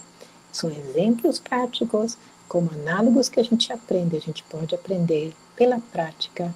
[0.51, 4.16] São exemplos práticos, como análogos que a gente aprende.
[4.18, 6.53] A gente pode aprender pela prática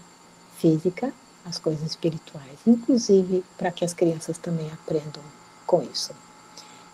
[0.63, 1.13] física,
[1.45, 5.21] as coisas espirituais, inclusive para que as crianças também aprendam
[5.67, 6.13] com isso.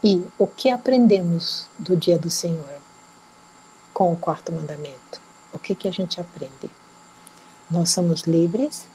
[0.04, 2.80] E o que aprendemos do dia do Senhor
[3.94, 5.22] com o quarto mandamento?
[5.54, 6.72] O que, que a gente aprende?
[7.70, 8.88] Nós somos livres,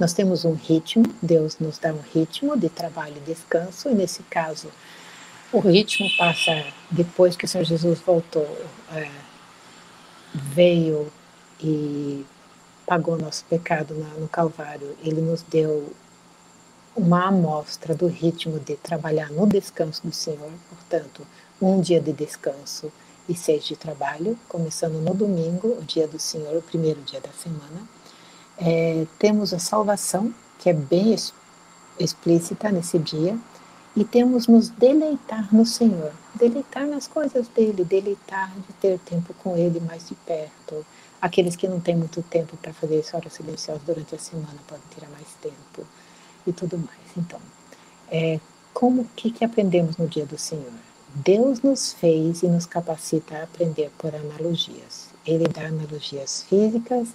[0.00, 4.22] nós temos um ritmo, Deus nos dá um ritmo de trabalho e descanso, e nesse
[4.22, 4.68] caso,
[5.52, 8.48] o ritmo passa depois que o Senhor Jesus voltou,
[8.90, 9.10] é,
[10.34, 11.12] veio
[11.60, 12.24] e
[12.86, 15.92] pagou nosso pecado no Calvário, ele nos deu
[16.96, 21.26] uma amostra do ritmo de trabalhar no descanso do Senhor, portanto,
[21.60, 22.90] um dia de descanso
[23.28, 27.30] e seis de trabalho, começando no domingo, o dia do Senhor, o primeiro dia da
[27.32, 27.82] semana.
[28.56, 31.14] É, temos a salvação, que é bem
[31.98, 33.36] explícita nesse dia,
[33.94, 39.56] e temos nos deleitar no Senhor, deleitar nas coisas dele, deleitar de ter tempo com
[39.56, 40.84] ele mais de perto,
[41.20, 44.84] Aqueles que não têm muito tempo para fazer esse hora silenciosa durante a semana podem
[44.94, 45.86] tirar mais tempo
[46.46, 47.16] e tudo mais.
[47.16, 47.40] Então,
[48.10, 48.38] é,
[48.74, 50.72] como que, que aprendemos no dia do Senhor?
[51.14, 55.08] Deus nos fez e nos capacita a aprender por analogias.
[55.24, 57.08] Ele dá analogias físicas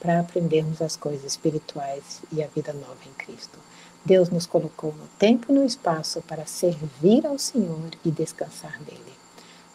[0.00, 3.58] para aprendermos as coisas espirituais e a vida nova em Cristo.
[4.04, 9.14] Deus nos colocou no tempo e no espaço para servir ao Senhor e descansar nele.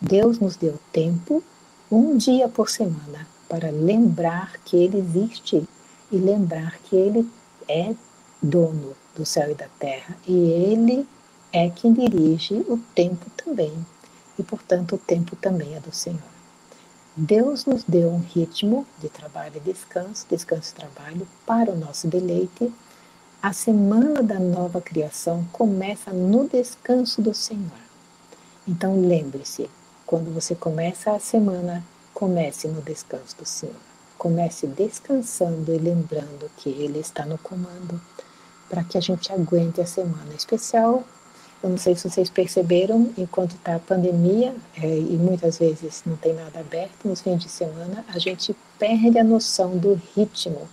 [0.01, 1.41] Deus nos deu tempo
[1.89, 5.67] um dia por semana para lembrar que Ele existe
[6.11, 7.29] e lembrar que Ele
[7.67, 7.93] é
[8.41, 11.05] dono do céu e da terra e Ele
[11.51, 13.73] é quem dirige o tempo também
[14.37, 16.21] e, portanto, o tempo também é do Senhor.
[17.15, 22.07] Deus nos deu um ritmo de trabalho e descanso, descanso e trabalho para o nosso
[22.07, 22.71] deleite.
[23.41, 27.89] A semana da nova criação começa no descanso do Senhor.
[28.65, 29.69] Então lembre-se,
[30.05, 31.83] quando você começa a semana,
[32.19, 33.75] comece no descanso do Senhor.
[34.17, 37.99] Comece descansando e lembrando que Ele está no comando
[38.67, 41.03] para que a gente aguente a semana especial
[41.61, 46.15] eu não sei se vocês perceberam, enquanto está a pandemia, é, e muitas vezes não
[46.15, 50.69] tem nada aberto nos fins de semana, a gente perde a noção do ritmo.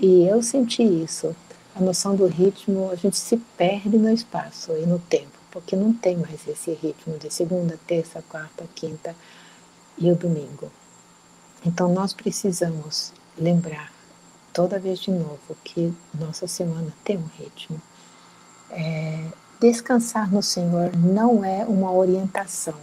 [0.00, 1.34] E eu senti isso.
[1.76, 5.92] A noção do ritmo, a gente se perde no espaço e no tempo, porque não
[5.92, 9.14] tem mais esse ritmo de segunda, terça, quarta, quinta
[9.98, 10.70] e o domingo.
[11.64, 13.92] Então nós precisamos lembrar
[14.52, 17.80] toda vez de novo que nossa semana tem um ritmo.
[18.70, 19.26] É,
[19.58, 22.74] Descansar no Senhor não é uma orientação,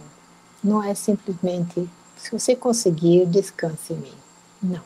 [0.62, 4.14] não é simplesmente se você conseguir, descanse em mim.
[4.60, 4.82] Não.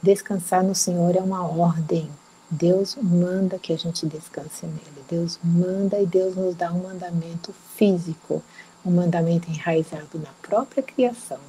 [0.00, 2.08] Descansar no Senhor é uma ordem.
[2.48, 5.04] Deus manda que a gente descanse nele.
[5.08, 8.40] Deus manda e Deus nos dá um mandamento físico,
[8.84, 11.40] um mandamento enraizado na própria criação,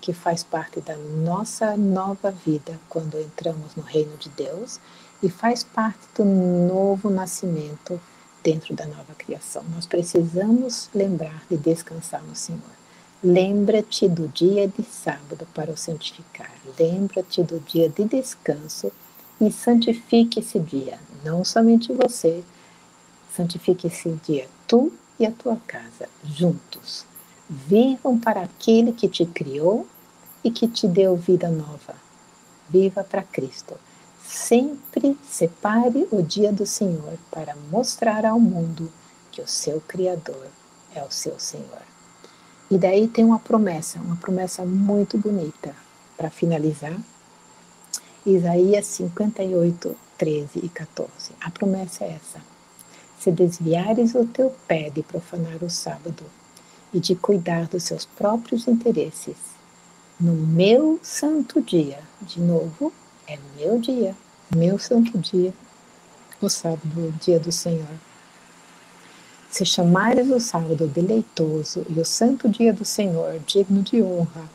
[0.00, 4.80] que faz parte da nossa nova vida quando entramos no reino de Deus
[5.22, 8.00] e faz parte do novo nascimento
[8.42, 9.64] dentro da nova criação.
[9.74, 12.78] Nós precisamos lembrar de descansar no Senhor.
[13.22, 16.52] Lembra-te do dia de sábado para o santificar.
[16.78, 18.92] Lembra-te do dia de descanso
[19.40, 20.98] e santifique esse dia.
[21.24, 22.44] Não somente você,
[23.34, 27.04] santifique esse dia tu e a tua casa, juntos.
[27.48, 29.86] Vivam para aquele que te criou
[30.44, 31.94] e que te deu vida nova.
[32.68, 33.74] Viva para Cristo.
[34.24, 38.92] Sempre separe o dia do Senhor para mostrar ao mundo
[39.32, 40.46] que o seu Criador
[40.94, 41.82] é o seu Senhor.
[42.70, 45.74] E daí tem uma promessa, uma promessa muito bonita
[46.16, 46.98] para finalizar.
[48.26, 51.08] Isaías 58, 13 e 14.
[51.40, 52.42] A promessa é essa:
[53.20, 56.24] Se desviares o teu pé de profanar o sábado
[56.92, 59.36] e de cuidar dos seus próprios interesses,
[60.20, 62.92] no meu santo dia, de novo,
[63.26, 64.14] é meu dia,
[64.54, 65.52] meu santo dia,
[66.40, 67.86] o sábado, o dia do Senhor.
[69.50, 74.48] Se chamares o sábado deleitoso e o santo dia do Senhor digno de honra,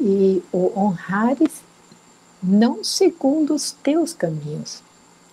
[0.00, 1.62] e o honrares
[2.42, 4.82] não segundo os teus caminhos,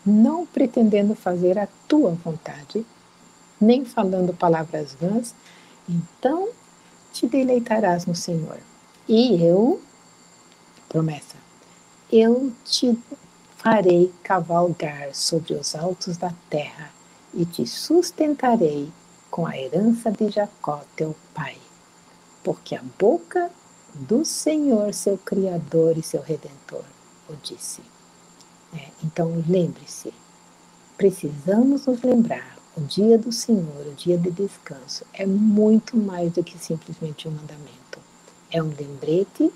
[0.08, 2.86] não pretendendo fazer a tua vontade,
[3.60, 5.36] nem falando palavras vãs,
[5.88, 6.50] então
[7.12, 8.58] te deleitarás no Senhor.
[9.08, 9.82] E eu,
[10.88, 11.36] promessa,
[12.12, 12.98] eu te
[13.58, 16.92] farei cavalgar sobre os altos da terra
[17.34, 18.92] e te sustentarei
[19.30, 21.58] com a herança de Jacó, teu pai.
[22.44, 23.52] Porque a boca
[23.94, 26.84] do Senhor, seu Criador e seu Redentor,
[27.28, 27.82] o disse.
[28.74, 30.14] É, então lembre-se,
[30.98, 36.44] precisamos nos lembrar: o dia do Senhor, o dia de descanso, é muito mais do
[36.44, 38.00] que simplesmente um mandamento.
[38.52, 39.52] É um lembrete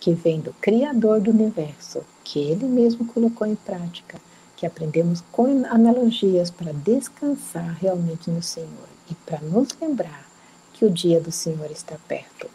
[0.00, 4.20] que vem do Criador do universo, que Ele mesmo colocou em prática,
[4.56, 10.28] que aprendemos com analogias para descansar realmente no Senhor e para nos lembrar
[10.72, 12.48] que o dia do Senhor está perto.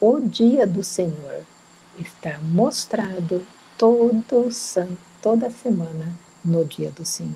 [0.00, 1.44] O dia do Senhor
[1.98, 3.46] está mostrado
[3.76, 6.12] todo santo, toda semana
[6.44, 7.34] no dia do Senhor.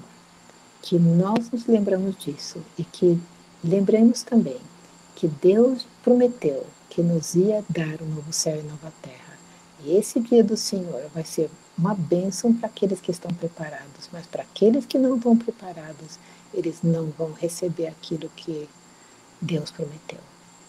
[0.83, 3.21] Que nós nos lembramos disso e que
[3.63, 4.61] lembremos também
[5.15, 9.31] que Deus prometeu que nos ia dar um novo céu e nova terra
[9.85, 14.27] e esse dia do Senhor vai ser uma bênção para aqueles que estão preparados, mas
[14.27, 16.19] para aqueles que não estão preparados,
[16.53, 18.69] eles não vão receber aquilo que
[19.41, 20.19] Deus prometeu.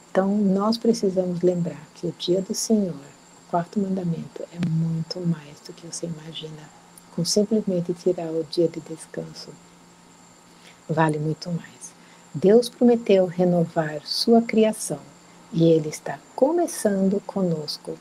[0.09, 5.59] Então, nós precisamos lembrar que o dia do Senhor, o quarto mandamento, é muito mais
[5.65, 6.80] do que você imagina.
[7.15, 9.49] Com simplesmente tirar o dia de descanso,
[10.89, 11.93] vale muito mais.
[12.33, 14.99] Deus prometeu renovar sua criação
[15.51, 17.97] e Ele está começando conosco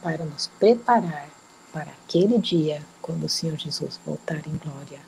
[0.00, 1.28] para nos preparar
[1.72, 5.00] para aquele dia quando o Senhor Jesus voltar em glória.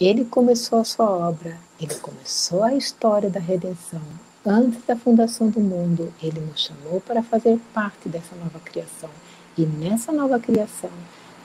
[0.00, 4.02] Ele começou a sua obra, ele começou a história da redenção.
[4.44, 9.10] Antes da fundação do mundo, ele nos chamou para fazer parte dessa nova criação.
[9.56, 10.90] E nessa nova criação,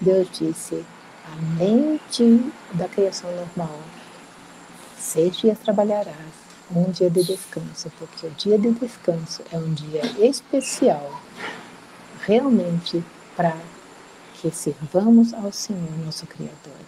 [0.01, 0.84] Deus disse:
[1.34, 3.80] além de, da criação normal,
[4.97, 10.01] seis dias trabalharás, um dia de descanso, porque o dia de descanso é um dia
[10.19, 11.21] especial
[12.25, 13.03] realmente
[13.36, 13.55] para
[14.34, 16.80] que sirvamos ao Senhor, nosso Criador.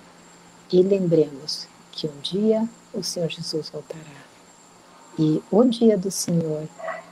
[0.71, 4.03] E lembremos que um dia o Senhor Jesus voltará.
[5.17, 6.67] E o dia do Senhor,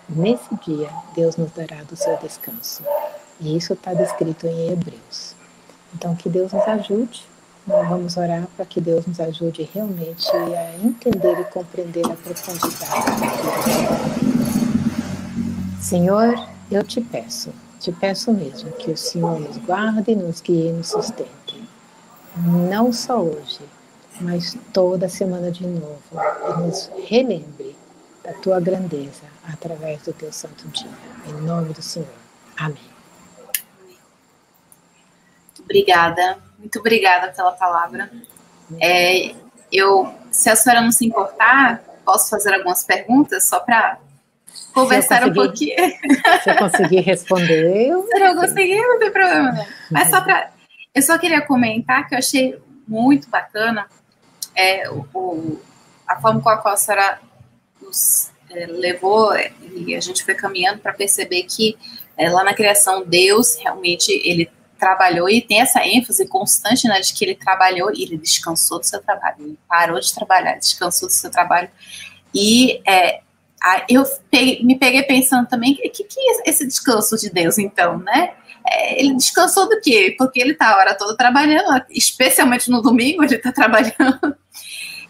[0.08, 2.84] nesse dia, Deus nos dará do seu descanso.
[3.40, 5.37] E isso está descrito em Hebreus.
[5.98, 7.26] Então, que Deus nos ajude.
[7.66, 12.94] Nós vamos orar para que Deus nos ajude realmente a entender e compreender a profundidade.
[15.82, 16.40] Senhor,
[16.70, 20.90] eu te peço, te peço mesmo que o Senhor nos guarde, nos guie e nos
[20.90, 21.68] sustente.
[22.70, 23.62] Não só hoje,
[24.22, 26.00] mas toda semana de novo.
[26.14, 27.76] E nos relembre
[28.24, 30.88] da tua grandeza através do teu santo dia.
[31.28, 32.08] Em nome do Senhor.
[32.56, 32.97] Amém.
[35.68, 38.10] Obrigada, muito obrigada pela palavra.
[38.80, 39.36] É,
[39.70, 44.00] eu, se a senhora não se importar, posso fazer algumas perguntas só para
[44.74, 45.76] conversar um pouquinho.
[46.42, 47.90] Se eu conseguir responder.
[47.90, 48.08] Eu...
[48.08, 49.52] Se eu não conseguir, não tem problema.
[49.52, 49.66] Não.
[49.92, 50.52] Mas só para.
[50.96, 52.58] Eu só queria comentar que eu achei
[52.88, 53.88] muito bacana
[54.56, 55.60] é, o,
[56.08, 57.20] a forma com a qual a senhora
[57.82, 59.36] nos é, levou
[59.76, 61.78] e a gente foi caminhando para perceber que
[62.18, 67.14] é, lá na criação Deus realmente ele trabalhou e tem essa ênfase constante né, de
[67.14, 71.14] que ele trabalhou e ele descansou do seu trabalho, ele parou de trabalhar, descansou do
[71.14, 71.70] seu trabalho
[72.34, 73.22] e é,
[73.90, 77.98] eu peguei, me peguei pensando também que, que, que é esse descanso de Deus então,
[77.98, 78.34] né?
[78.70, 80.14] É, ele descansou do quê?
[80.18, 84.36] Porque ele está a hora toda trabalhando, especialmente no domingo ele está trabalhando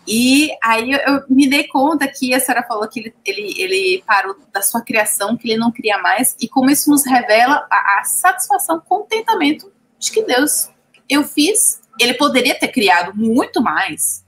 [0.08, 4.38] e aí eu, me dei conta que a senhora falou que ele, ele, ele parou
[4.53, 8.03] da sua criação, que ele não cria mais, e como isso nos revela a, a
[8.05, 10.70] satisfação, contentamento de que Deus,
[11.10, 14.24] eu fiz, ele poderia ter criado muito mais,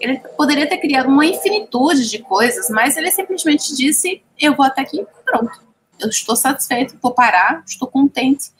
[0.00, 4.82] ele poderia ter criado uma infinitude de coisas, mas ele simplesmente disse: Eu vou até
[4.82, 5.68] aqui, pronto.
[5.98, 8.52] Eu estou satisfeito, vou parar, estou contente.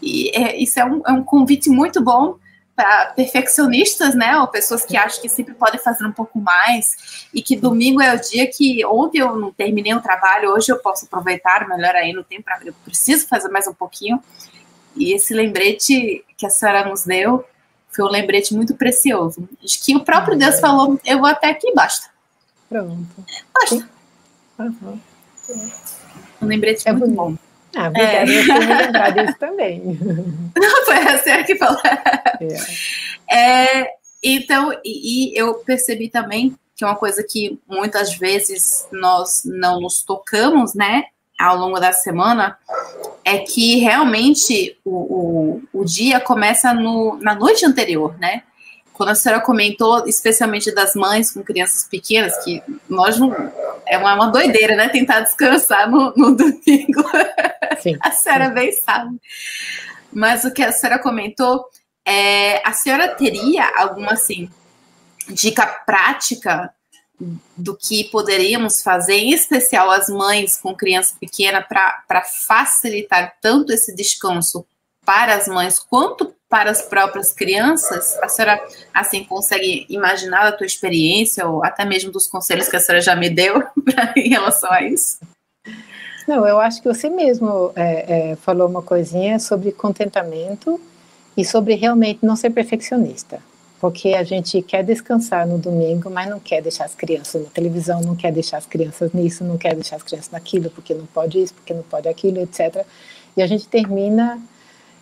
[0.00, 2.38] E é, isso é um, é um convite muito bom
[2.78, 7.42] para perfeccionistas, né, ou pessoas que acham que sempre podem fazer um pouco mais e
[7.42, 11.06] que domingo é o dia que ontem eu não terminei o trabalho, hoje eu posso
[11.06, 14.22] aproveitar melhor aí no tempo, eu preciso fazer mais um pouquinho.
[14.94, 17.44] E esse lembrete que a senhora nos deu
[17.90, 21.72] foi um lembrete muito precioso, de que o próprio Deus falou, eu vou até aqui,
[21.74, 22.06] basta.
[22.68, 23.24] Pronto.
[23.52, 23.88] Basta.
[24.56, 25.00] Uhum.
[26.40, 27.16] Um lembrete é muito bonito.
[27.16, 27.47] bom.
[27.76, 28.46] Ah, obrigada é.
[28.46, 29.82] por me lembrar disso também.
[30.56, 31.80] Não, foi a senhora que falou.
[33.30, 33.80] É.
[33.80, 33.90] É,
[34.22, 39.80] então, e, e eu percebi também que é uma coisa que muitas vezes nós não
[39.80, 41.06] nos tocamos, né,
[41.36, 42.56] ao longo da semana,
[43.24, 48.44] é que realmente o, o, o dia começa no, na noite anterior, né?
[48.98, 53.32] Quando a senhora comentou, especialmente das mães com crianças pequenas, que nós não.
[53.86, 54.88] É uma, uma doideira, né?
[54.88, 57.04] Tentar descansar no, no domingo.
[57.80, 57.96] Sim.
[58.00, 59.16] a senhora bem sabe.
[60.12, 61.64] Mas o que a senhora comentou,
[62.04, 64.50] é, a senhora teria alguma, assim,
[65.28, 66.74] dica prática
[67.56, 73.94] do que poderíamos fazer, em especial as mães com criança pequena, para facilitar tanto esse
[73.94, 74.66] descanso
[75.08, 78.18] para as mães quanto para as próprias crianças?
[78.22, 82.78] A senhora, assim, consegue imaginar a tua experiência ou até mesmo dos conselhos que a
[82.78, 83.62] senhora já me deu
[84.14, 85.18] em relação a isso?
[86.26, 90.78] Não, eu acho que você mesmo é, é, falou uma coisinha sobre contentamento
[91.34, 93.40] e sobre realmente não ser perfeccionista.
[93.80, 98.02] Porque a gente quer descansar no domingo, mas não quer deixar as crianças na televisão,
[98.02, 101.42] não quer deixar as crianças nisso, não quer deixar as crianças naquilo, porque não pode
[101.42, 102.84] isso, porque não pode aquilo, etc.
[103.34, 104.38] E a gente termina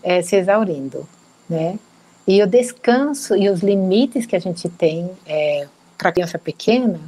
[0.03, 1.07] é, se exaurindo
[1.49, 1.79] né?
[2.27, 7.01] E o descanso e os limites que a gente tem é, para criança pequena,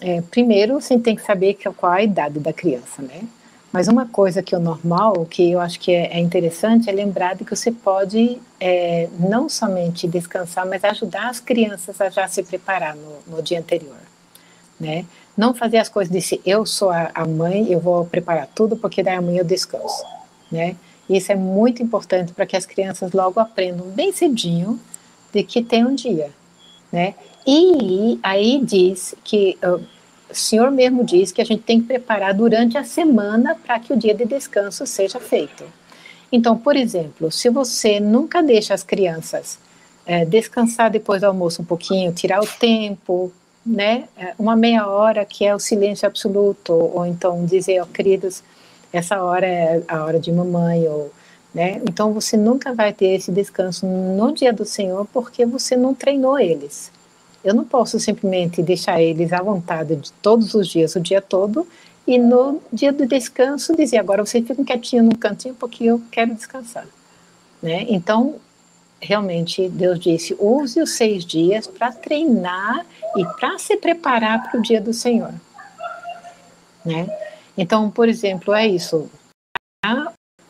[0.00, 3.22] é, primeiro você tem que saber qual a idade da criança, né?
[3.72, 7.34] Mas uma coisa que é normal, que eu acho que é, é interessante, é lembrar
[7.34, 12.42] de que você pode é, não somente descansar, mas ajudar as crianças a já se
[12.42, 13.98] preparar no, no dia anterior,
[14.78, 15.04] né?
[15.36, 18.76] Não fazer as coisas de se eu sou a, a mãe, eu vou preparar tudo
[18.76, 20.04] porque daí amanhã eu descanso,
[20.50, 20.76] né?
[21.08, 24.80] Isso é muito importante para que as crianças logo aprendam bem cedinho
[25.32, 26.30] de que tem um dia,
[26.92, 27.14] né?
[27.46, 29.80] E aí diz que uh,
[30.28, 33.92] o senhor mesmo diz que a gente tem que preparar durante a semana para que
[33.92, 35.64] o dia de descanso seja feito.
[36.32, 39.58] Então, por exemplo, se você nunca deixa as crianças
[40.04, 43.32] é, descansar depois do almoço um pouquinho, tirar o tempo,
[43.64, 48.42] né, é, uma meia hora que é o silêncio absoluto, ou então dizer, ó, queridos,
[48.96, 51.12] essa hora é a hora de mamãe ou
[51.54, 51.80] né?
[51.88, 56.38] Então você nunca vai ter esse descanso no dia do Senhor porque você não treinou
[56.38, 56.92] eles.
[57.42, 61.66] Eu não posso simplesmente deixar eles à vontade de todos os dias, o dia todo,
[62.06, 66.34] E no dia do descanso dizia, agora vocês ficam quietinhos num cantinho porque eu quero
[66.34, 66.86] descansar.
[67.60, 67.84] Né?
[67.88, 68.36] Então,
[69.00, 72.86] realmente, Deus disse, use os seis dias para treinar
[73.16, 75.34] e para se preparar para o dia do Senhor.
[76.84, 77.08] Né?
[77.56, 79.10] Então, por exemplo, é isso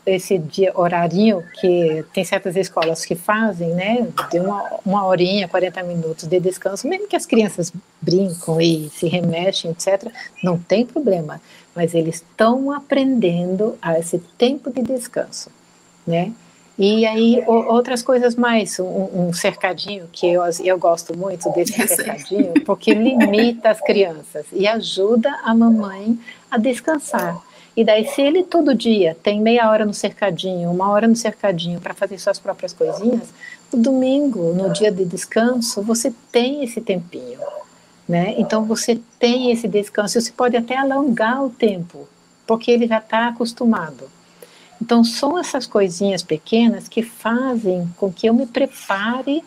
[0.06, 5.82] esse dia, horarinho que tem certas escolas que fazem, né, de uma, uma horinha, 40
[5.82, 10.10] minutos de descanso, mesmo que as crianças brincam e se remexem, etc.,
[10.42, 11.40] não tem problema,
[11.74, 15.50] mas eles estão aprendendo a esse tempo de descanso,
[16.06, 16.32] né,
[16.78, 21.72] e aí, o, outras coisas mais, um, um, cercadinho, que eu, eu gosto muito desse
[21.88, 26.18] cercadinho, porque limita as crianças e ajuda a mamãe
[26.50, 27.40] a descansar.
[27.74, 31.80] E daí, se ele todo dia tem meia hora no cercadinho, uma hora no cercadinho
[31.80, 33.32] para fazer suas próprias coisinhas,
[33.72, 37.40] no domingo, no dia de descanso, você tem esse tempinho,
[38.08, 38.34] né?
[38.38, 40.20] Então você tem esse descanso.
[40.20, 42.08] Você pode até alongar o tempo,
[42.46, 44.08] porque ele já está acostumado.
[44.80, 49.42] Então são essas coisinhas pequenas que fazem com que eu me prepare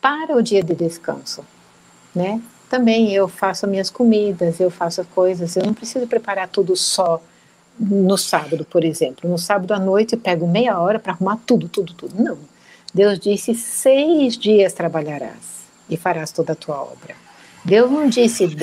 [0.00, 1.44] para o dia de descanso,
[2.14, 2.40] né?
[2.68, 7.22] Também eu faço minhas comidas, eu faço coisas, eu não preciso preparar tudo só
[7.78, 9.28] no sábado, por exemplo.
[9.28, 12.22] No sábado à noite eu pego meia hora para arrumar tudo, tudo, tudo.
[12.22, 12.38] Não.
[12.94, 17.14] Deus disse: seis dias trabalharás e farás toda a tua obra.
[17.64, 18.56] Deus não disse: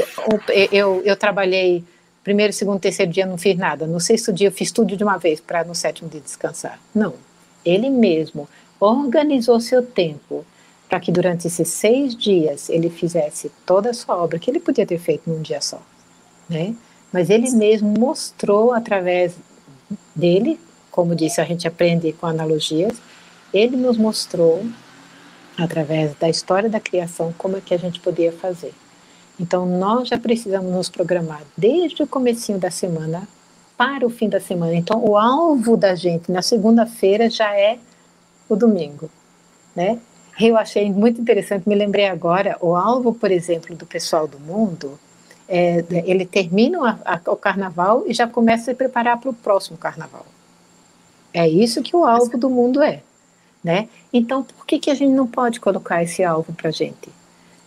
[0.72, 1.84] eu, eu trabalhei
[2.24, 3.88] primeiro, segundo, terceiro dia, não fiz nada.
[3.88, 6.80] No sexto dia eu fiz tudo de uma vez para no sétimo dia descansar.
[6.94, 7.14] Não.
[7.66, 8.48] Ele mesmo
[8.80, 10.46] organizou seu tempo
[10.88, 14.86] para que durante esses seis dias ele fizesse toda a sua obra que ele podia
[14.86, 15.82] ter feito num dia só,
[16.50, 16.74] né?
[17.12, 19.36] mas ele mesmo mostrou através
[20.16, 20.60] dele,
[20.90, 22.98] como disse, a gente aprende com analogias,
[23.54, 24.66] ele nos mostrou
[25.58, 28.74] através da história da criação como é que a gente podia fazer.
[29.40, 33.28] Então nós já precisamos nos programar desde o comecinho da semana
[33.78, 34.76] para o fim da semana.
[34.76, 37.80] Então o alvo da gente na segunda-feira já é
[38.50, 39.10] o domingo,
[39.76, 40.00] né?
[40.40, 44.98] Eu achei muito interessante, me lembrei agora, o alvo, por exemplo, do pessoal do mundo
[45.50, 49.34] é, ele termina a, a, o carnaval e já começa a se preparar para o
[49.34, 50.26] próximo carnaval.
[51.34, 53.02] É isso que o alvo do mundo é.
[53.64, 53.90] Né?
[54.14, 57.10] Então, por que, que a gente não pode colocar esse alvo para a gente?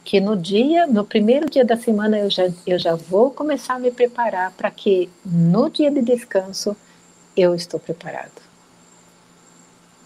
[0.05, 3.79] Que no dia, no primeiro dia da semana, eu já, eu já vou começar a
[3.79, 6.77] me preparar para que no dia de descanso
[7.37, 8.43] eu estou preparado.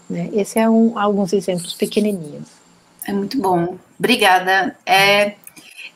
[0.09, 0.29] Né?
[0.33, 2.47] Esse é um, alguns exemplos pequenininhos.
[3.05, 3.77] É muito bom.
[3.97, 4.77] Obrigada.
[4.85, 5.35] É,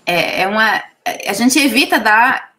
[0.06, 0.82] é, é uma
[1.28, 2.54] a gente evita dar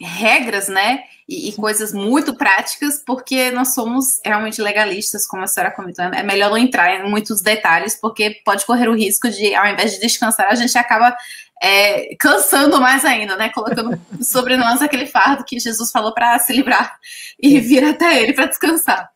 [0.00, 1.04] regras, né?
[1.28, 6.04] E, e, coisas muito práticas, porque nós somos realmente legalistas, como a senhora comentou.
[6.04, 9.92] É melhor não entrar em muitos detalhes, porque pode correr o risco de, ao invés
[9.92, 11.16] de descansar, a gente acaba
[11.60, 13.48] é, cansando mais ainda, né?
[13.48, 16.96] Colocando sobre nós aquele fardo que Jesus falou para se livrar
[17.40, 19.10] e vir até ele para descansar.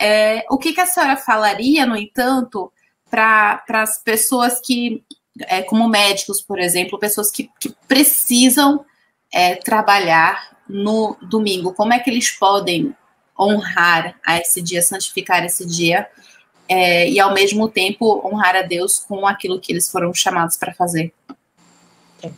[0.00, 2.72] É, o que, que a senhora falaria, no entanto,
[3.10, 5.02] para as pessoas que
[5.40, 8.84] é, como médicos, por exemplo, pessoas que, que precisam
[9.32, 12.94] é, trabalhar no domingo, como é que eles podem
[13.38, 16.06] honrar a esse dia, santificar esse dia
[16.68, 20.74] é, e ao mesmo tempo honrar a Deus com aquilo que eles foram chamados para
[20.74, 21.12] fazer?
[22.22, 22.30] É.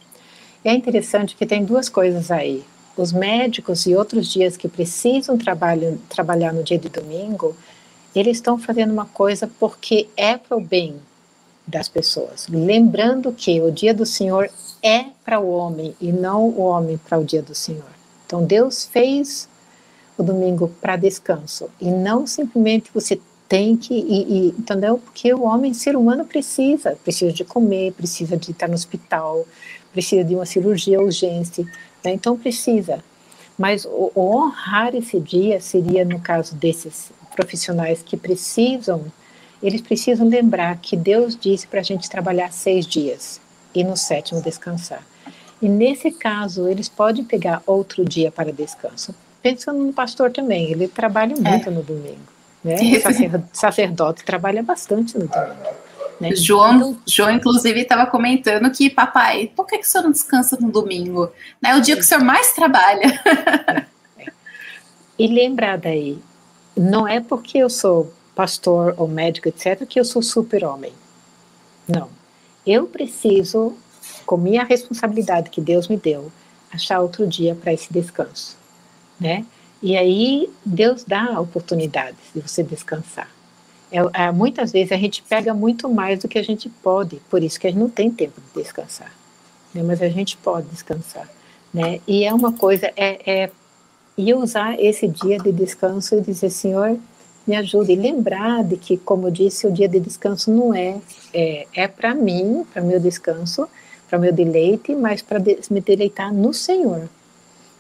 [0.65, 2.65] é interessante que tem duas coisas aí.
[2.97, 7.57] Os médicos e outros dias que precisam trabalho, trabalhar no dia de domingo,
[8.15, 10.97] eles estão fazendo uma coisa porque é para o bem
[11.67, 12.49] das pessoas.
[12.49, 14.51] Lembrando que o dia do Senhor
[14.83, 17.98] é para o homem e não o homem para o dia do Senhor.
[18.29, 19.49] Então Deus fez
[20.19, 23.19] o domingo para descanso e não simplesmente você
[23.49, 24.99] tem que ir, entendeu?
[24.99, 29.47] Porque o homem, ser humano precisa, precisa de comer, precisa de estar no hospital,
[29.91, 31.63] precisa de uma cirurgia urgente,
[32.05, 32.13] né?
[32.13, 33.03] então precisa.
[33.57, 39.11] Mas o, o honrar esse dia seria no caso desses profissionais que precisam
[39.63, 43.41] eles precisam lembrar que Deus disse para a gente trabalhar seis dias
[43.75, 45.05] e no sétimo descansar.
[45.61, 49.15] E nesse caso, eles podem pegar outro dia para descanso.
[49.43, 51.41] Pensando no pastor também, ele trabalha é.
[51.41, 51.73] muito é.
[51.73, 52.19] no domingo.
[52.63, 52.77] Né?
[53.35, 55.89] O sacerdote trabalha bastante no domingo.
[56.21, 56.35] Né?
[56.35, 60.57] João, então, João, inclusive, estava comentando que, papai, por que, que o senhor não descansa
[60.61, 61.31] no domingo?
[61.65, 63.21] É o dia que o senhor mais trabalha.
[65.19, 66.17] E lembrar daí,
[66.77, 70.93] não é porque eu sou pastor ou médico, etc., que eu sou super-homem.
[71.89, 72.09] Não.
[72.65, 73.77] Eu preciso,
[74.29, 76.31] com minha responsabilidade que Deus me deu,
[76.71, 78.59] achar outro dia para esse descanso,
[79.19, 79.47] né?
[79.83, 83.31] E aí Deus dá oportunidades de você descansar.
[83.91, 87.43] É, é, muitas vezes a gente pega muito mais do que a gente pode, por
[87.43, 89.11] isso que a gente não tem tempo de descansar.
[89.73, 89.83] Né?
[89.83, 91.27] Mas a gente pode descansar,
[91.73, 91.99] né?
[92.07, 93.51] E é uma coisa, é, é
[94.15, 96.99] e usar esse dia de descanso e dizer, Senhor,
[97.47, 97.93] me ajude.
[97.93, 100.99] E lembrar de que, como eu disse, o dia de descanso não é,
[101.33, 103.67] é, é para mim, para meu descanso,
[104.09, 105.39] para meu deleite, mas para
[105.71, 107.09] me deleitar no Senhor.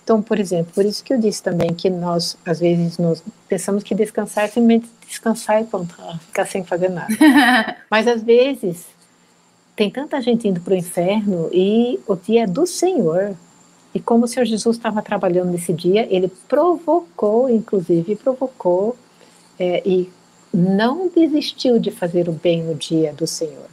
[0.04, 3.82] Então, por exemplo, por isso que eu disse também que nós, às vezes, nós pensamos
[3.82, 5.94] que descansar é simplesmente descansar e pronto,
[6.26, 7.14] ficar sem fazer nada.
[7.90, 8.86] Mas, às vezes,
[9.76, 13.34] tem tanta gente indo para o inferno e o dia é do Senhor.
[13.94, 18.96] E como o Senhor Jesus estava trabalhando nesse dia, ele provocou, inclusive, provocou
[19.58, 20.10] é, e
[20.52, 23.68] não desistiu de fazer o bem no dia do Senhor,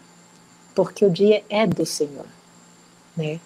[0.74, 2.26] porque o dia é do Senhor,
[3.16, 3.40] né?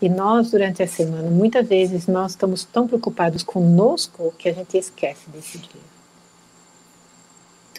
[0.00, 4.76] E nós, durante a semana, muitas vezes nós estamos tão preocupados conosco que a gente
[4.76, 5.96] esquece desse dia.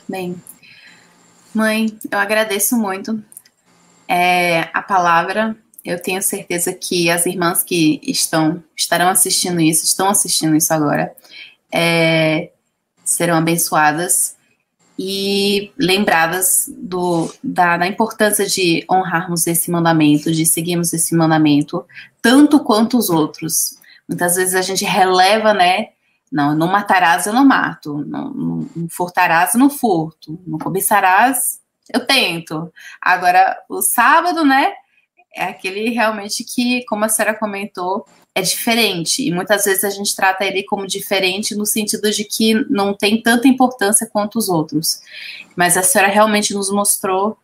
[0.10, 0.42] Bem,
[1.54, 3.22] mãe, eu agradeço muito
[4.08, 5.56] é, a palavra.
[5.86, 11.16] Eu tenho certeza que as irmãs que estão estarão assistindo isso, estão assistindo isso agora,
[11.72, 12.52] é,
[13.04, 14.37] serão abençoadas
[14.98, 21.86] e lembradas do, da, da, importância de honrarmos esse mandamento, de seguirmos esse mandamento,
[22.22, 23.78] tanto quanto os outros.
[24.08, 25.90] Muitas vezes a gente releva, né?
[26.32, 28.04] Não, não matarás, eu não mato.
[28.06, 30.40] Não, não, não furtarás, eu não furto.
[30.48, 31.60] Não cobiçarás,
[31.94, 32.72] eu tento.
[33.02, 34.74] Agora, o sábado, né?
[35.36, 38.06] É aquele realmente que, como a senhora comentou,
[38.38, 39.28] é diferente.
[39.28, 43.20] E muitas vezes a gente trata ele como diferente no sentido de que não tem
[43.20, 45.02] tanta importância quanto os outros.
[45.56, 47.36] Mas a senhora realmente nos mostrou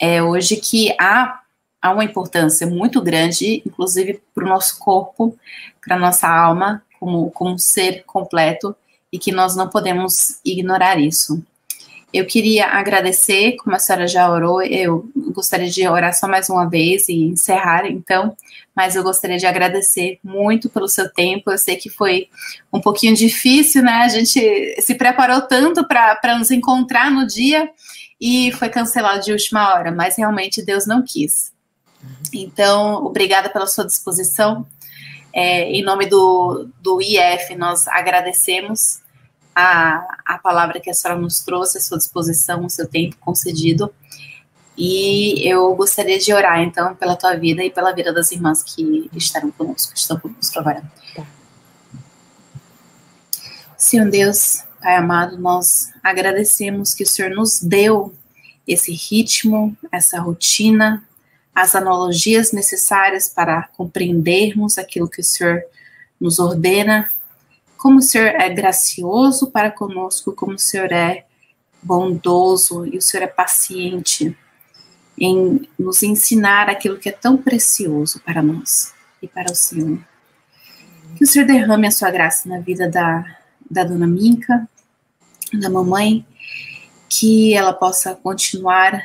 [0.00, 1.42] é, hoje que há,
[1.80, 5.38] há uma importância muito grande, inclusive para o nosso corpo,
[5.80, 8.74] para a nossa alma, como, como ser completo,
[9.12, 11.40] e que nós não podemos ignorar isso.
[12.16, 16.64] Eu queria agradecer, como a senhora já orou, eu gostaria de orar só mais uma
[16.64, 18.34] vez e encerrar, então,
[18.74, 21.50] mas eu gostaria de agradecer muito pelo seu tempo.
[21.50, 22.30] Eu sei que foi
[22.72, 23.98] um pouquinho difícil, né?
[23.98, 27.68] A gente se preparou tanto para nos encontrar no dia
[28.18, 31.52] e foi cancelado de última hora, mas realmente Deus não quis.
[32.32, 34.66] Então, obrigada pela sua disposição.
[35.34, 39.04] É, em nome do, do IF, nós agradecemos
[39.58, 43.90] a, a palavra que a senhora nos trouxe, a sua disposição, o seu tempo concedido.
[44.76, 49.08] E eu gostaria de orar, então, pela tua vida e pela vida das irmãs que
[49.14, 50.84] estarão conosco, que estão conosco agora.
[51.14, 51.26] Tá.
[53.78, 58.14] Senhor Deus, Pai amado, nós agradecemos que o Senhor nos deu
[58.68, 61.02] esse ritmo, essa rotina,
[61.54, 65.62] as analogias necessárias para compreendermos aquilo que o Senhor
[66.20, 67.10] nos ordena
[67.76, 71.26] como o Senhor é gracioso para conosco, como o Senhor é
[71.82, 74.36] bondoso e o Senhor é paciente
[75.18, 78.92] em nos ensinar aquilo que é tão precioso para nós
[79.22, 79.98] e para o Senhor.
[81.16, 83.24] Que o Senhor derrame a sua graça na vida da,
[83.70, 84.68] da dona Minka,
[85.52, 86.26] da mamãe,
[87.08, 89.02] que ela possa continuar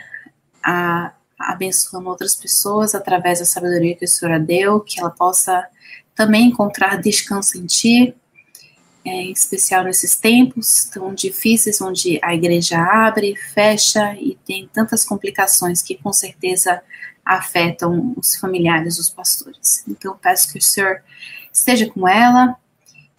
[0.64, 5.10] a, a abençoando outras pessoas através da sabedoria que o Senhor a deu, que ela
[5.10, 5.66] possa
[6.16, 8.16] também encontrar descanso em Ti,
[9.04, 15.04] é, em especial nesses tempos tão difíceis, onde a igreja abre, fecha e tem tantas
[15.04, 16.82] complicações que com certeza
[17.26, 19.84] afetam os familiares dos pastores.
[19.88, 21.02] Então, peço que o Senhor
[21.52, 22.56] esteja com ela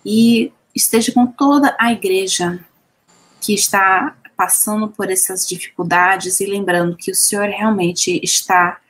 [0.05, 2.65] e esteja com toda a igreja
[3.41, 8.81] que está passando por essas dificuldades e lembrando que o Senhor realmente está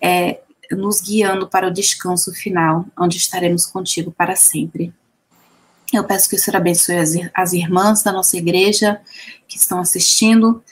[0.00, 0.40] é,
[0.70, 4.92] nos guiando para o descanso final, onde estaremos contigo para sempre.
[5.96, 9.00] Eu peço que o Senhor abençoe as, as irmãs da nossa igreja
[9.46, 10.62] que estão assistindo,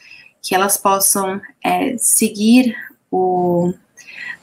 [0.42, 2.76] que elas possam é, seguir
[3.10, 3.72] o,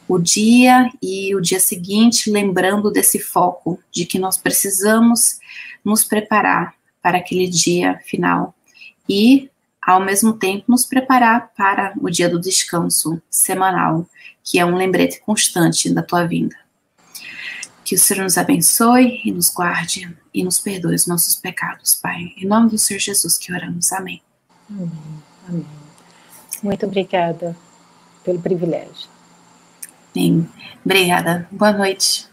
[0.07, 5.39] o dia e o dia seguinte, lembrando desse foco de que nós precisamos
[5.83, 8.55] nos preparar para aquele dia final
[9.07, 9.49] e,
[9.81, 14.07] ao mesmo tempo, nos preparar para o dia do descanso semanal,
[14.43, 16.55] que é um lembrete constante da tua vinda.
[17.89, 22.33] Que o Senhor nos abençoe e nos guarde e nos perdoe os nossos pecados, Pai.
[22.37, 23.91] Em nome do Senhor Jesus que oramos.
[23.91, 24.21] Amém.
[24.69, 24.91] Amém.
[25.47, 25.65] Amém.
[26.61, 27.57] Muito obrigada
[28.23, 29.09] pelo privilégio.
[30.85, 31.47] Obrigada.
[31.49, 32.28] Boa noite.